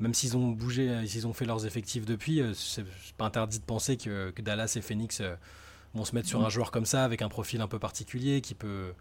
même 0.00 0.14
s'ils 0.14 0.36
ont 0.36 0.48
bougé, 0.48 0.88
euh, 0.88 1.06
s'ils 1.06 1.26
ont 1.26 1.32
fait 1.32 1.44
leurs 1.44 1.66
effectifs 1.66 2.04
depuis, 2.04 2.40
euh, 2.40 2.52
c'est 2.54 2.84
pas 3.16 3.26
interdit 3.26 3.58
de 3.58 3.64
penser 3.64 3.96
que, 3.96 4.32
Dallas 4.40 4.74
et 4.76 4.80
Phoenix 4.80 5.20
euh, 5.20 5.34
vont 5.94 6.04
se 6.04 6.14
mettre 6.14 6.28
sur 6.28 6.42
un 6.44 6.48
mm. 6.48 6.50
joueur 6.50 6.70
comme 6.70 6.86
ça 6.86 7.04
avec 7.04 7.22
un 7.22 7.28
profil 7.28 7.60
un 7.60 7.68
peu 7.68 7.78
particulier 7.78 8.40
qui 8.40 8.54
peut, 8.54 8.92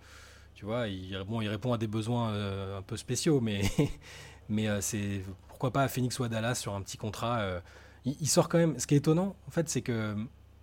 tu 0.53 0.65
vois, 0.65 0.87
il, 0.87 1.17
bon, 1.27 1.41
il 1.41 1.47
répond 1.47 1.73
à 1.73 1.77
des 1.77 1.87
besoins 1.87 2.33
un 2.77 2.81
peu 2.83 2.97
spéciaux, 2.97 3.41
mais, 3.41 3.63
mais 4.49 4.67
c'est 4.81 5.23
pourquoi 5.47 5.71
pas 5.71 5.83
à 5.83 5.87
Phoenix 5.87 6.19
ou 6.19 6.23
à 6.23 6.29
Dallas 6.29 6.55
sur 6.55 6.75
un 6.75 6.81
petit 6.81 6.97
contrat. 6.97 7.61
Il, 8.05 8.27
sort 8.27 8.49
quand 8.49 8.57
même. 8.57 8.77
Ce 8.77 8.85
qui 8.85 8.93
est 8.93 8.97
étonnant, 8.97 9.35
en 9.47 9.51
fait, 9.51 9.69
c'est 9.69 9.81
que 9.81 10.15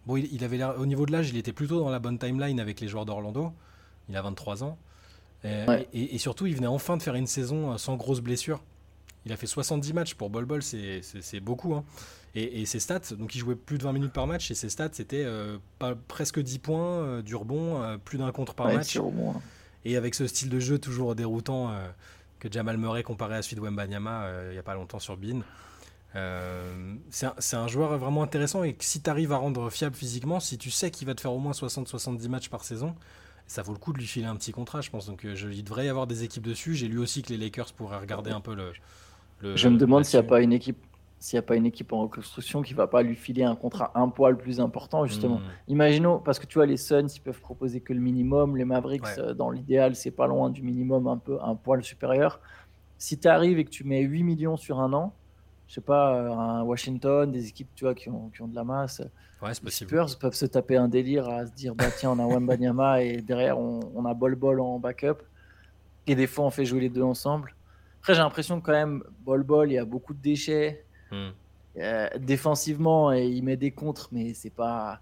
bon, 0.07 0.17
il, 0.17 0.45
avait 0.45 0.59
l'air 0.59 0.79
au 0.79 0.87
niveau 0.87 1.07
de 1.07 1.13
l'âge, 1.13 1.31
il 1.31 1.37
était 1.37 1.53
plutôt 1.53 1.81
dans 1.81 1.89
la 1.89 1.99
bonne 1.99 2.19
timeline 2.19 2.61
avec 2.61 2.81
les 2.81 2.87
joueurs 2.87 3.07
d'Orlando. 3.07 3.53
Il 4.09 4.17
a 4.17 4.23
23 4.23 4.63
ans. 4.63 4.79
Et, 5.43 6.15
et, 6.15 6.19
surtout, 6.19 6.47
il 6.47 6.55
venait 6.55 6.67
enfin 6.67 6.97
de 6.97 7.03
faire 7.03 7.15
une 7.15 7.27
saison 7.27 7.77
sans 7.79 7.97
grosse 7.97 8.21
blessure 8.21 8.63
Il 9.27 9.33
a 9.33 9.37
fait 9.37 9.47
70 9.47 9.93
matchs 9.93 10.15
pour 10.15 10.31
Bol 10.31 10.45
Bol, 10.45 10.63
c'est 10.63 11.41
beaucoup. 11.41 11.75
Hein. 11.75 11.85
Et, 12.35 12.65
ses 12.65 12.81
stats, 12.81 13.15
donc 13.19 13.35
il 13.35 13.39
jouait 13.39 13.57
plus 13.57 13.77
de 13.77 13.83
20 13.83 13.93
minutes 13.93 14.13
par 14.13 14.27
match, 14.27 14.51
et 14.51 14.55
ses 14.55 14.69
stats 14.69 14.91
c'était 14.93 15.27
pas, 15.79 15.95
presque 15.95 16.41
10 16.41 16.59
points, 16.61 17.21
du 17.23 17.35
rebond, 17.35 17.99
plus 18.05 18.19
d'un 18.19 18.33
contre 18.33 18.55
par 18.55 18.73
match. 18.73 18.99
Et 19.85 19.97
avec 19.97 20.15
ce 20.15 20.27
style 20.27 20.49
de 20.49 20.61
jeu 20.61 20.79
toujours 20.79 21.15
déroutant 21.15 21.75
que 22.39 22.51
Jamal 22.51 22.79
Murray 22.79 23.03
comparé 23.03 23.37
à 23.37 23.43
celui 23.43 23.57
de 23.57 23.61
Wembanyama 23.61 24.31
il 24.49 24.53
n'y 24.53 24.59
a 24.59 24.63
pas 24.63 24.75
longtemps 24.75 25.01
sur 25.01 25.17
Bean. 25.17 25.43
Euh, 26.17 26.97
c'est 27.11 27.57
un, 27.57 27.69
joueur 27.69 27.97
vraiment 27.99 28.23
intéressant 28.23 28.65
et 28.65 28.77
si 28.81 29.01
tu 29.01 29.09
arrives 29.09 29.33
à 29.33 29.37
rendre 29.37 29.71
fiable 29.71 29.95
physiquement, 29.95 30.41
si 30.41 30.59
tu 30.59 30.71
sais 30.71 30.91
qu'il 30.91 31.07
va 31.07 31.15
te 31.15 31.21
faire 31.21 31.33
au 31.33 31.39
moins 31.39 31.53
60-70 31.53 32.29
matchs 32.29 32.49
par 32.49 32.65
saison, 32.65 32.97
ça 33.47 33.63
vaut 33.63 33.73
le 33.73 33.79
coup 33.79 33.93
de 33.93 33.99
lui 33.99 34.07
filer 34.07 34.27
un 34.27 34.37
petit 34.37 34.53
contrat, 34.53 34.81
je 34.81 34.91
pense. 34.91 35.07
Donc 35.07 35.25
euh, 35.25 35.35
je, 35.37 35.49
il 35.49 35.63
devrait 35.63 35.87
y 35.87 35.89
avoir 35.89 36.07
des 36.07 36.25
équipes 36.25 36.47
dessus. 36.47 36.75
J'ai 36.75 36.89
lu 36.89 36.99
aussi 36.99 37.23
que 37.23 37.29
les 37.29 37.37
Lakers 37.37 37.73
pourraient 37.73 37.99
regarder 37.99 38.31
un 38.31 38.41
peu 38.41 38.55
le. 38.55 38.73
Je 39.43 39.69
me 39.69 39.77
demande 39.77 40.05
s'il 40.05 40.19
n'y 40.21 40.27
a 40.27 40.29
pas 40.29 40.41
une 40.41 40.53
équipe. 40.53 40.79
S'il 41.19 41.37
n'y 41.37 41.41
a 41.41 41.43
pas 41.43 41.57
une 41.57 41.67
équipe 41.67 41.93
en 41.93 42.01
reconstruction 42.01 42.63
qui 42.63 42.73
va 42.73 42.87
pas 42.87 43.03
lui 43.03 43.15
filer 43.15 43.43
un 43.43 43.55
contrat 43.55 43.93
un 43.95 44.09
poil 44.09 44.39
plus 44.39 44.59
important, 44.59 45.05
justement. 45.05 45.37
Hmm. 45.37 45.69
Imaginons, 45.69 46.19
parce 46.19 46.39
que 46.39 46.47
tu 46.47 46.55
vois, 46.55 46.65
les 46.65 46.79
Suns, 46.79 47.09
ils 47.15 47.21
peuvent 47.21 47.41
proposer 47.41 47.83
que 47.83 47.93
le 47.93 48.01
minimum. 48.01 48.57
Les 48.57 48.65
Mavericks, 48.65 49.05
euh, 49.19 49.35
dans 49.35 49.51
l'idéal, 49.51 49.95
c'est 49.95 50.13
pas 50.13 50.27
loin 50.27 50.49
du 50.49 50.63
minimum, 50.63 51.07
un 51.09 51.19
peu 51.19 51.39
un 51.43 51.55
poil 51.57 51.85
supérieur. 51.85 52.41
Si 52.97 53.19
tu 53.19 53.29
arrives 53.29 53.59
et 53.59 53.65
que 53.65 53.71
tu 53.71 53.85
mets 53.85 54.01
8 54.01 54.23
millions 54.23 54.57
sur 54.57 54.81
un 54.81 54.95
an, 54.95 55.13
je 55.71 55.75
sais 55.75 55.81
pas, 55.83 56.15
euh, 56.15 56.33
un 56.33 56.63
Washington, 56.63 57.31
des 57.31 57.49
équipes 57.49 57.69
tu 57.77 57.85
vois, 57.85 57.95
qui, 57.95 58.09
ont, 58.09 58.31
qui 58.35 58.43
ont 58.43 58.49
de 58.49 58.57
la 58.57 58.65
masse. 58.65 59.03
Ouais, 59.41 59.53
possible. 59.63 59.89
Spurs 59.89 60.19
peuvent 60.19 60.35
se 60.35 60.47
taper 60.47 60.77
un 60.77 60.89
délire 60.89 61.29
à 61.29 61.47
se 61.47 61.53
dire 61.53 61.75
bah 61.75 61.87
tiens, 61.97 62.11
on 62.11 62.19
a 62.19 62.27
Wembanyama 62.27 63.03
et 63.03 63.19
derrière 63.19 63.59
on, 63.59 63.79
on, 63.95 64.05
a 64.05 64.13
Bol 64.13 64.35
Bol 64.35 64.61
en 64.61 64.79
backup. 64.79 65.23
Et 66.09 66.17
des 66.17 66.27
fois, 66.27 66.47
on 66.47 66.51
fait 66.51 66.65
jouer 66.65 66.81
les 66.81 66.89
deux 66.89 67.03
ensemble. 67.03 67.55
Après, 68.01 68.15
j'ai 68.15 68.21
l'impression 68.21 68.61
que 68.61 68.67
quand 68.67 68.73
même, 68.73 69.03
Bol 69.25 69.43
Bol, 69.43 69.71
il 69.71 69.75
y 69.75 69.79
a 69.79 69.85
beaucoup 69.85 70.15
de 70.15 70.21
déchets. 70.21 70.85
Hmm. 71.11 71.31
Euh, 71.79 72.09
défensivement, 72.19 73.13
et 73.13 73.27
il 73.27 73.45
met 73.45 73.57
des 73.57 73.71
contres, 73.71 74.09
mais 74.13 74.35
c'est 74.35 74.51
pas. 74.51 75.01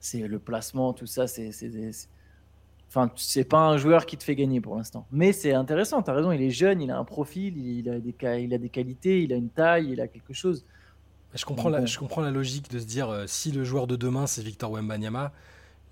C'est 0.00 0.26
le 0.26 0.38
placement, 0.38 0.92
tout 0.92 1.06
ça, 1.06 1.26
c'est 1.26 1.50
Enfin, 2.88 3.08
c'est 3.14 3.44
pas 3.44 3.68
un 3.68 3.76
joueur 3.76 4.04
qui 4.04 4.16
te 4.16 4.24
fait 4.24 4.34
gagner 4.34 4.60
pour 4.60 4.74
l'instant. 4.74 5.06
Mais 5.12 5.32
c'est 5.32 5.52
intéressant, 5.52 6.02
tu 6.02 6.10
as 6.10 6.14
raison, 6.14 6.32
il 6.32 6.42
est 6.42 6.50
jeune, 6.50 6.82
il 6.82 6.90
a 6.90 6.98
un 6.98 7.04
profil, 7.04 7.56
il 7.56 7.88
a, 7.88 8.00
des, 8.00 8.14
il 8.42 8.52
a 8.52 8.58
des 8.58 8.68
qualités, 8.68 9.22
il 9.22 9.32
a 9.32 9.36
une 9.36 9.48
taille, 9.48 9.90
il 9.92 10.00
a 10.00 10.08
quelque 10.08 10.32
chose. 10.32 10.64
Je 11.32 11.44
comprends, 11.44 11.68
la, 11.68 11.86
je 11.86 11.96
comprends 11.96 12.20
la 12.20 12.32
logique 12.32 12.68
de 12.68 12.80
se 12.80 12.86
dire 12.86 13.08
euh, 13.08 13.26
si 13.28 13.52
le 13.52 13.62
joueur 13.62 13.86
de 13.86 13.94
demain 13.94 14.26
c'est 14.26 14.42
Victor 14.42 14.72
Wembanyama, 14.72 15.32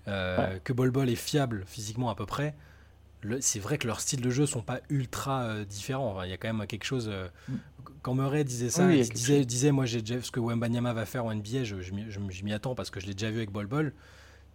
euh, 0.09 0.59
que 0.65 0.73
Bol 0.73 0.91
Bol 0.91 1.09
est 1.09 1.15
fiable 1.15 1.63
physiquement 1.65 2.09
à 2.09 2.15
peu 2.15 2.25
près, 2.25 2.53
c'est 3.41 3.59
vrai 3.59 3.77
que 3.77 3.87
leurs 3.87 4.01
styles 4.01 4.21
de 4.21 4.29
jeu 4.29 4.45
sont 4.45 4.61
pas 4.61 4.79
ultra 4.89 5.43
euh, 5.43 5.65
différents. 5.65 6.21
Il 6.23 6.29
y 6.29 6.33
a 6.33 6.37
quand 6.37 6.53
même 6.53 6.65
quelque 6.67 6.85
chose. 6.85 7.11
Mm. 7.47 7.53
Quand 8.01 8.13
Murray 8.13 8.43
disait 8.43 8.69
ça, 8.69 8.91
il 8.93 9.09
disait, 9.09 9.45
disait, 9.45 9.71
Moi, 9.71 9.85
j'ai 9.85 10.01
déjà 10.01 10.21
ce 10.21 10.31
que 10.31 10.39
Wembanyama 10.39 10.93
va 10.93 11.05
faire 11.05 11.25
en 11.25 11.33
NBA, 11.33 11.63
je, 11.63 11.81
je, 11.81 11.93
je 12.09 12.43
m'y 12.43 12.53
attends 12.53 12.75
parce 12.75 12.89
que 12.89 12.99
je 12.99 13.07
l'ai 13.07 13.13
déjà 13.13 13.29
vu 13.29 13.37
avec 13.37 13.51
Bol 13.51 13.67
Bol 13.67 13.93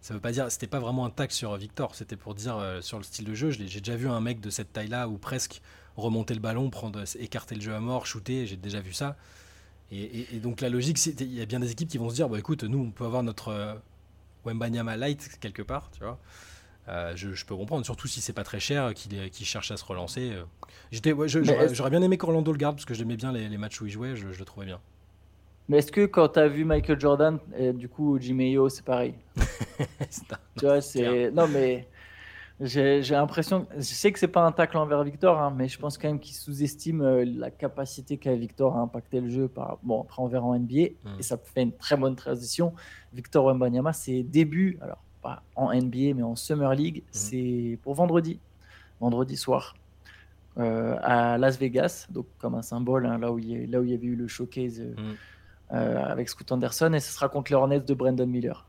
ça 0.05 0.13
veut 0.13 0.19
pas 0.19 0.31
dire, 0.31 0.51
c'était 0.51 0.67
pas 0.67 0.77
vraiment 0.77 1.03
un 1.03 1.09
tac 1.09 1.31
sur 1.31 1.57
Victor, 1.57 1.95
c'était 1.95 2.15
pour 2.15 2.35
dire 2.35 2.57
euh, 2.57 2.79
sur 2.79 2.99
le 2.99 3.03
style 3.03 3.25
de 3.25 3.33
jeu. 3.33 3.49
J'ai 3.49 3.79
déjà 3.79 3.95
vu 3.95 4.07
un 4.07 4.21
mec 4.21 4.39
de 4.39 4.51
cette 4.51 4.71
taille-là 4.71 5.07
ou 5.09 5.17
presque 5.17 5.63
remonter 5.97 6.35
le 6.35 6.39
ballon, 6.39 6.69
prendre, 6.69 7.03
écarter 7.19 7.55
le 7.55 7.61
jeu 7.61 7.73
à 7.73 7.79
mort, 7.79 8.05
shooter. 8.05 8.45
J'ai 8.45 8.55
déjà 8.55 8.81
vu 8.81 8.93
ça. 8.93 9.17
Et, 9.91 10.39
donc 10.43 10.61
la 10.61 10.69
logique, 10.69 11.03
il 11.03 11.33
y 11.33 11.41
a 11.41 11.47
bien 11.47 11.59
des 11.59 11.71
équipes 11.71 11.89
qui 11.89 11.97
vont 11.97 12.11
se 12.11 12.15
dire, 12.15 12.29
bah 12.29 12.37
écoute, 12.37 12.63
nous 12.63 12.77
on 12.77 12.91
peut 12.91 13.03
avoir 13.03 13.23
notre 13.23 13.47
euh, 13.47 13.73
Wembanyama 14.45 14.95
light 14.95 15.39
quelque 15.39 15.63
part, 15.63 15.89
tu 15.91 16.01
vois. 16.03 16.19
Euh, 16.87 17.13
je, 17.15 17.45
peux 17.45 17.55
comprendre, 17.55 17.83
surtout 17.83 18.07
si 18.07 18.21
c'est 18.21 18.33
pas 18.33 18.43
très 18.43 18.59
cher, 18.59 18.93
qu'il 18.93 19.45
cherche 19.45 19.71
à 19.71 19.77
se 19.77 19.85
relancer. 19.85 20.33
J'étais, 20.91 21.13
j'aurais 21.27 21.89
bien 21.89 22.01
aimé 22.01 22.17
qu'Orlando 22.17 22.51
le 22.51 22.57
garde 22.57 22.75
parce 22.75 22.85
que 22.85 22.93
j'aimais 22.93 23.17
bien 23.17 23.31
les, 23.31 23.57
matchs 23.57 23.81
où 23.81 23.85
il 23.85 23.91
jouait, 23.91 24.15
je, 24.15 24.31
je 24.31 24.39
le 24.39 24.45
trouvais 24.45 24.67
bien. 24.67 24.79
Mais 25.67 25.79
est-ce 25.79 25.91
que 25.91 26.05
quand 26.05 26.29
tu 26.29 26.39
as 26.39 26.47
vu 26.47 26.63
Michael 26.63 26.99
Jordan, 26.99 27.39
et 27.57 27.73
du 27.73 27.89
coup 27.89 28.19
Jimmy 28.19 28.55
c'est 28.69 28.85
pareil? 28.85 29.15
Tu 30.57 30.65
vois, 30.65 30.79
c'est. 30.79 31.31
Non, 31.31 31.47
mais 31.47 31.87
j'ai 32.61 33.01
l'impression. 33.01 33.67
Je 33.75 33.81
sais 33.81 34.11
que 34.11 34.19
c'est 34.19 34.29
pas 34.29 34.45
un 34.45 34.51
tacle 34.51 34.77
envers 34.77 35.03
Victor, 35.03 35.39
hein, 35.39 35.53
mais 35.55 35.67
je 35.67 35.77
pense 35.77 35.97
quand 35.97 36.07
même 36.07 36.19
qu'il 36.19 36.35
sous-estime 36.35 37.01
euh, 37.01 37.25
la 37.25 37.51
capacité 37.51 38.17
qu'a 38.17 38.35
Victor 38.35 38.77
à 38.77 38.79
impacter 38.79 39.19
le 39.19 39.29
jeu. 39.29 39.47
Par... 39.47 39.79
Bon, 39.83 40.03
après, 40.03 40.21
on 40.21 40.27
verra 40.27 40.45
en 40.45 40.57
NBA, 40.57 40.91
hmm. 41.03 41.19
et 41.19 41.23
ça 41.23 41.37
fait 41.37 41.63
une 41.63 41.75
très 41.75 41.97
bonne 41.97 42.15
transition. 42.15 42.73
Victor 43.13 43.45
Wembanyama, 43.45 43.91
ses 43.91 44.23
débuts, 44.23 44.77
alors 44.81 45.03
pas 45.25 45.41
en 45.55 45.73
NBA, 45.73 46.13
mais 46.15 46.23
en 46.23 46.35
Summer 46.35 46.73
League, 46.75 46.99
hmm. 46.99 47.09
c'est 47.11 47.79
pour 47.81 47.95
vendredi, 47.95 48.39
vendredi 48.99 49.35
soir. 49.35 49.75
Euh, 50.57 50.95
à 51.01 51.37
Las 51.37 51.57
Vegas, 51.59 52.07
donc 52.09 52.27
comme 52.37 52.55
un 52.55 52.61
symbole, 52.61 53.05
hein, 53.07 53.17
là, 53.17 53.29
où 53.29 53.39
il 53.39 53.49
y, 53.49 53.67
là 53.67 53.81
où 53.81 53.83
il 53.83 53.91
y 53.91 53.93
avait 53.93 54.07
eu 54.07 54.15
le 54.15 54.27
showcase 54.27 54.79
euh, 54.79 54.93
hmm. 54.95 55.15
Euh, 55.73 55.97
avec 56.05 56.29
Scoot 56.29 56.51
Anderson 56.51 56.93
et 56.93 56.99
ce 56.99 57.11
sera 57.11 57.27
contre 57.27 57.51
les 57.51 57.55
Hornets 57.55 57.79
de 57.79 57.93
Brandon 57.95 58.27
Miller. 58.27 58.67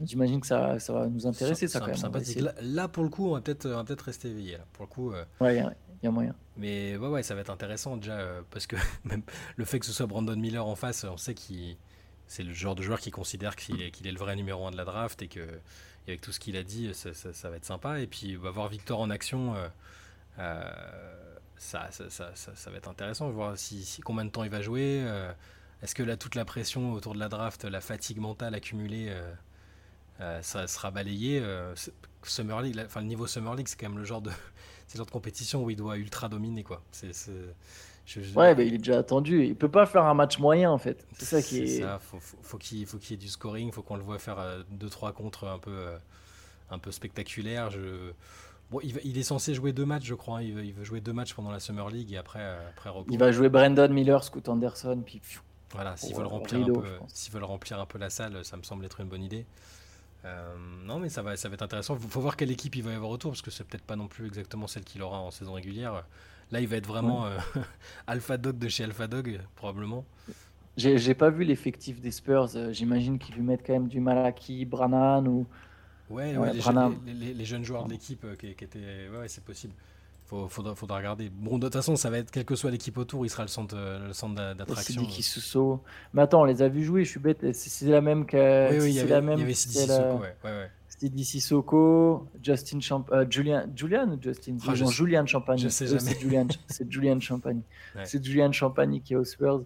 J'imagine 0.00 0.40
que 0.40 0.46
ça, 0.46 0.78
ça, 0.78 0.92
va 0.92 1.08
nous 1.08 1.26
intéresser, 1.26 1.66
ça, 1.66 1.80
quand 1.80 1.88
même. 1.88 2.52
Là, 2.62 2.86
pour 2.86 3.02
le 3.02 3.08
coup, 3.08 3.26
on 3.26 3.34
va 3.34 3.40
peut-être 3.40 3.68
peut 3.68 3.96
rester 4.04 4.28
éveillé. 4.28 4.56
Pour 4.72 4.84
le 4.84 4.88
coup, 4.88 5.10
ouais, 5.40 5.56
il 5.56 6.04
y, 6.04 6.06
a 6.06 6.10
moyen. 6.12 6.36
Mais 6.56 6.96
ouais, 6.96 7.08
ouais, 7.08 7.24
ça 7.24 7.34
va 7.34 7.40
être 7.40 7.50
intéressant 7.50 7.96
déjà, 7.96 8.20
parce 8.52 8.68
que 8.68 8.76
même 9.04 9.22
le 9.56 9.64
fait 9.64 9.80
que 9.80 9.86
ce 9.86 9.92
soit 9.92 10.06
Brandon 10.06 10.36
Miller 10.36 10.64
en 10.64 10.76
face, 10.76 11.04
on 11.04 11.16
sait 11.16 11.34
qu'il 11.34 11.76
c'est 12.28 12.44
le 12.44 12.52
genre 12.52 12.74
de 12.76 12.82
joueur 12.82 13.00
qui 13.00 13.10
considère 13.10 13.56
qu'il 13.56 13.82
est, 13.82 14.02
le 14.04 14.18
vrai 14.18 14.36
numéro 14.36 14.66
1 14.66 14.70
de 14.70 14.76
la 14.76 14.84
draft 14.84 15.20
et 15.22 15.28
que 15.28 15.40
avec 16.06 16.20
tout 16.20 16.32
ce 16.32 16.40
qu'il 16.40 16.56
a 16.56 16.62
dit, 16.62 16.90
ça, 16.94 17.50
va 17.50 17.56
être 17.56 17.66
sympa. 17.66 18.00
Et 18.00 18.06
puis, 18.06 18.36
va 18.36 18.50
voir 18.50 18.68
Victor 18.68 19.00
en 19.00 19.10
action. 19.10 19.54
ça, 21.56 21.90
ça, 21.90 22.70
va 22.70 22.76
être 22.76 22.88
intéressant, 22.88 23.28
voir 23.30 23.58
si, 23.58 23.84
si, 23.84 24.00
combien 24.00 24.24
de 24.24 24.30
temps 24.30 24.44
il 24.44 24.50
va 24.50 24.62
jouer. 24.62 25.04
Est-ce 25.82 25.94
que 25.94 26.02
là, 26.02 26.16
toute 26.16 26.34
la 26.34 26.44
pression 26.44 26.92
autour 26.92 27.14
de 27.14 27.20
la 27.20 27.28
draft, 27.28 27.64
la 27.64 27.80
fatigue 27.80 28.18
mentale 28.18 28.54
accumulée, 28.54 29.08
euh, 29.10 29.32
euh, 30.20 30.42
ça 30.42 30.66
sera 30.66 30.90
balayé 30.90 31.38
euh, 31.40 31.74
Summer 32.24 32.60
League, 32.62 32.82
enfin 32.84 33.00
le 33.00 33.06
niveau 33.06 33.26
Summer 33.28 33.54
League, 33.54 33.68
c'est 33.68 33.76
quand 33.78 33.88
même 33.88 33.98
le 33.98 34.04
genre 34.04 34.22
de, 34.22 34.32
compétition 35.12 35.62
où 35.62 35.70
il 35.70 35.76
doit 35.76 35.96
ultra 35.96 36.28
dominer 36.28 36.64
quoi. 36.64 36.82
Ouais, 38.34 38.54
bah, 38.54 38.62
il 38.62 38.74
est 38.74 38.78
déjà 38.78 38.98
attendu. 38.98 39.44
Il 39.44 39.54
peut 39.54 39.70
pas 39.70 39.86
faire 39.86 40.04
un 40.04 40.14
match 40.14 40.38
moyen 40.38 40.70
en 40.70 40.78
fait. 40.78 41.06
C'est 41.12 41.24
ça 41.24 41.42
qui 41.42 41.58
est. 41.58 41.80
Ça. 41.80 41.98
Faut, 41.98 42.18
faut, 42.20 42.58
qu'il 42.58 42.86
faut 42.86 42.98
qu'il 42.98 43.12
y 43.12 43.14
ait 43.14 43.16
du 43.22 43.28
scoring. 43.28 43.70
Faut 43.72 43.82
qu'on 43.82 43.96
le 43.96 44.02
voit 44.02 44.18
faire 44.18 44.64
2-3 44.78 45.12
contre 45.12 45.46
un 45.46 45.58
peu, 45.58 45.88
un 46.70 46.78
peu 46.78 46.90
spectaculaire. 46.90 47.70
Je... 47.70 48.12
Bon, 48.70 48.80
il, 48.82 49.16
est 49.16 49.22
censé 49.22 49.54
jouer 49.54 49.72
deux 49.72 49.86
matchs, 49.86 50.04
je 50.04 50.14
crois. 50.14 50.38
Hein. 50.38 50.42
Il 50.42 50.54
veut, 50.54 50.64
il 50.64 50.74
veut, 50.74 50.84
jouer 50.84 51.00
deux 51.00 51.14
matchs 51.14 51.34
pendant 51.34 51.50
la 51.50 51.60
Summer 51.60 51.88
League 51.88 52.12
et 52.12 52.18
après, 52.18 52.42
après 52.68 52.90
Il 53.10 53.18
va 53.18 53.32
jouer 53.32 53.48
Brandon 53.48 53.88
Miller, 53.88 54.22
Scoot 54.22 54.46
Anderson, 54.48 55.02
puis 55.04 55.22
voilà, 55.72 55.96
s'ils 55.96 56.14
veulent, 56.14 56.26
remplir 56.26 56.60
un 56.60 56.72
peu, 56.72 56.82
veulent 57.32 57.44
remplir 57.44 57.80
un 57.80 57.86
peu 57.86 57.98
la 57.98 58.10
salle, 58.10 58.44
ça 58.44 58.56
me 58.56 58.62
semble 58.62 58.84
être 58.84 59.00
une 59.00 59.08
bonne 59.08 59.22
idée. 59.22 59.46
Euh, 60.24 60.54
non, 60.84 60.98
mais 60.98 61.08
ça 61.08 61.22
va, 61.22 61.36
ça 61.36 61.48
va 61.48 61.54
être 61.54 61.62
intéressant. 61.62 61.96
Il 62.00 62.08
faut 62.08 62.20
voir 62.20 62.36
quelle 62.36 62.50
équipe 62.50 62.74
il 62.76 62.82
va 62.82 62.92
y 62.92 62.94
avoir 62.94 63.10
autour, 63.10 63.30
parce 63.30 63.42
que 63.42 63.50
c'est 63.50 63.64
peut-être 63.64 63.84
pas 63.84 63.96
non 63.96 64.08
plus 64.08 64.26
exactement 64.26 64.66
celle 64.66 64.84
qu'il 64.84 65.02
aura 65.02 65.20
en 65.20 65.30
saison 65.30 65.52
régulière. 65.52 66.04
Là, 66.50 66.60
il 66.60 66.68
va 66.68 66.76
être 66.76 66.86
vraiment 66.86 67.26
euh, 67.26 67.38
Alpha 68.06 68.36
Dog 68.36 68.58
de 68.58 68.68
chez 68.68 68.84
Alpha 68.84 69.06
Dog, 69.06 69.40
probablement. 69.54 70.04
J'ai 70.76 71.14
pas 71.14 71.30
vu 71.30 71.44
l'effectif 71.44 72.00
des 72.00 72.12
Spurs. 72.12 72.50
Euh, 72.54 72.72
j'imagine 72.72 73.18
qu'ils 73.18 73.34
lui 73.34 73.42
mettent 73.42 73.66
quand 73.66 73.72
même 73.72 73.88
du 73.88 74.00
Malaki, 74.00 74.64
Brannan 74.64 75.26
ou? 75.26 75.46
Ouais, 76.08 76.36
ouais, 76.36 76.54
les, 76.54 76.60
jeunes, 76.60 76.98
les, 77.04 77.44
jeunes, 77.44 77.64
joueurs 77.64 77.84
de 77.84 77.90
l'équipe 77.90 78.24
qui, 78.38 78.54
qui, 78.54 78.64
étaient. 78.64 79.08
Ouais, 79.12 79.28
c'est 79.28 79.44
possible. 79.44 79.74
Faut, 80.28 80.46
faudra, 80.46 80.74
faudra, 80.74 80.98
regarder. 80.98 81.30
Bon, 81.30 81.56
de 81.56 81.66
toute 81.66 81.72
façon, 81.72 81.96
ça 81.96 82.10
va 82.10 82.18
être, 82.18 82.30
quelle 82.30 82.44
que 82.44 82.54
soit 82.54 82.70
l'équipe 82.70 82.98
autour, 82.98 83.24
il 83.24 83.30
sera 83.30 83.44
le 83.44 83.48
centre, 83.48 83.74
le 84.06 84.12
centre 84.12 84.34
d'attraction. 84.54 85.08
Sissoko. 85.08 85.82
Mais 86.12 86.20
attends, 86.20 86.42
on 86.42 86.44
les 86.44 86.60
a 86.60 86.68
vus 86.68 86.84
jouer, 86.84 87.04
je 87.04 87.10
suis 87.10 87.20
bête. 87.20 87.46
C'est 87.54 87.86
la 87.86 88.02
même 88.02 88.26
que. 88.26 88.70
Oui, 88.72 88.78
oui, 88.78 88.90
il 88.90 88.94
y, 88.96 89.00
avait, 89.00 89.54
Sidi 89.54 89.78
Sissoko, 89.78 90.22
ouais. 90.22 90.36
ouais, 90.44 90.50
ouais. 90.50 90.70
Sidi 90.98 91.24
Sissoko, 91.24 92.26
Justin 92.42 92.80
Champ 92.80 93.06
euh, 93.12 93.24
Julian, 93.30 93.66
Julian 93.74 94.10
ou 94.10 94.18
Justin? 94.20 94.56
Oh, 94.68 94.74
Julian 94.74 95.24
Champagne. 95.26 95.58
Je 95.58 95.68
sais 95.68 95.86
jamais. 95.86 96.00
C'est 96.00 96.20
Julian, 96.20 96.46
Julian 96.88 97.20
Champagne. 97.20 97.60
C'est 98.04 98.22
Julian 98.22 98.52
Champagne 98.52 99.00
qui 99.00 99.14
est 99.14 99.16
au 99.16 99.24
Spurs. 99.24 99.62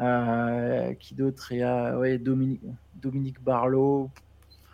Euh, 0.00 0.94
qui 0.94 1.14
d'autre? 1.14 1.52
Il 1.52 1.58
y 1.58 1.62
a 1.62 1.96
ouais, 1.98 2.18
Dominique, 2.18 2.62
Dominique 2.94 3.40
Barlow. 3.40 4.10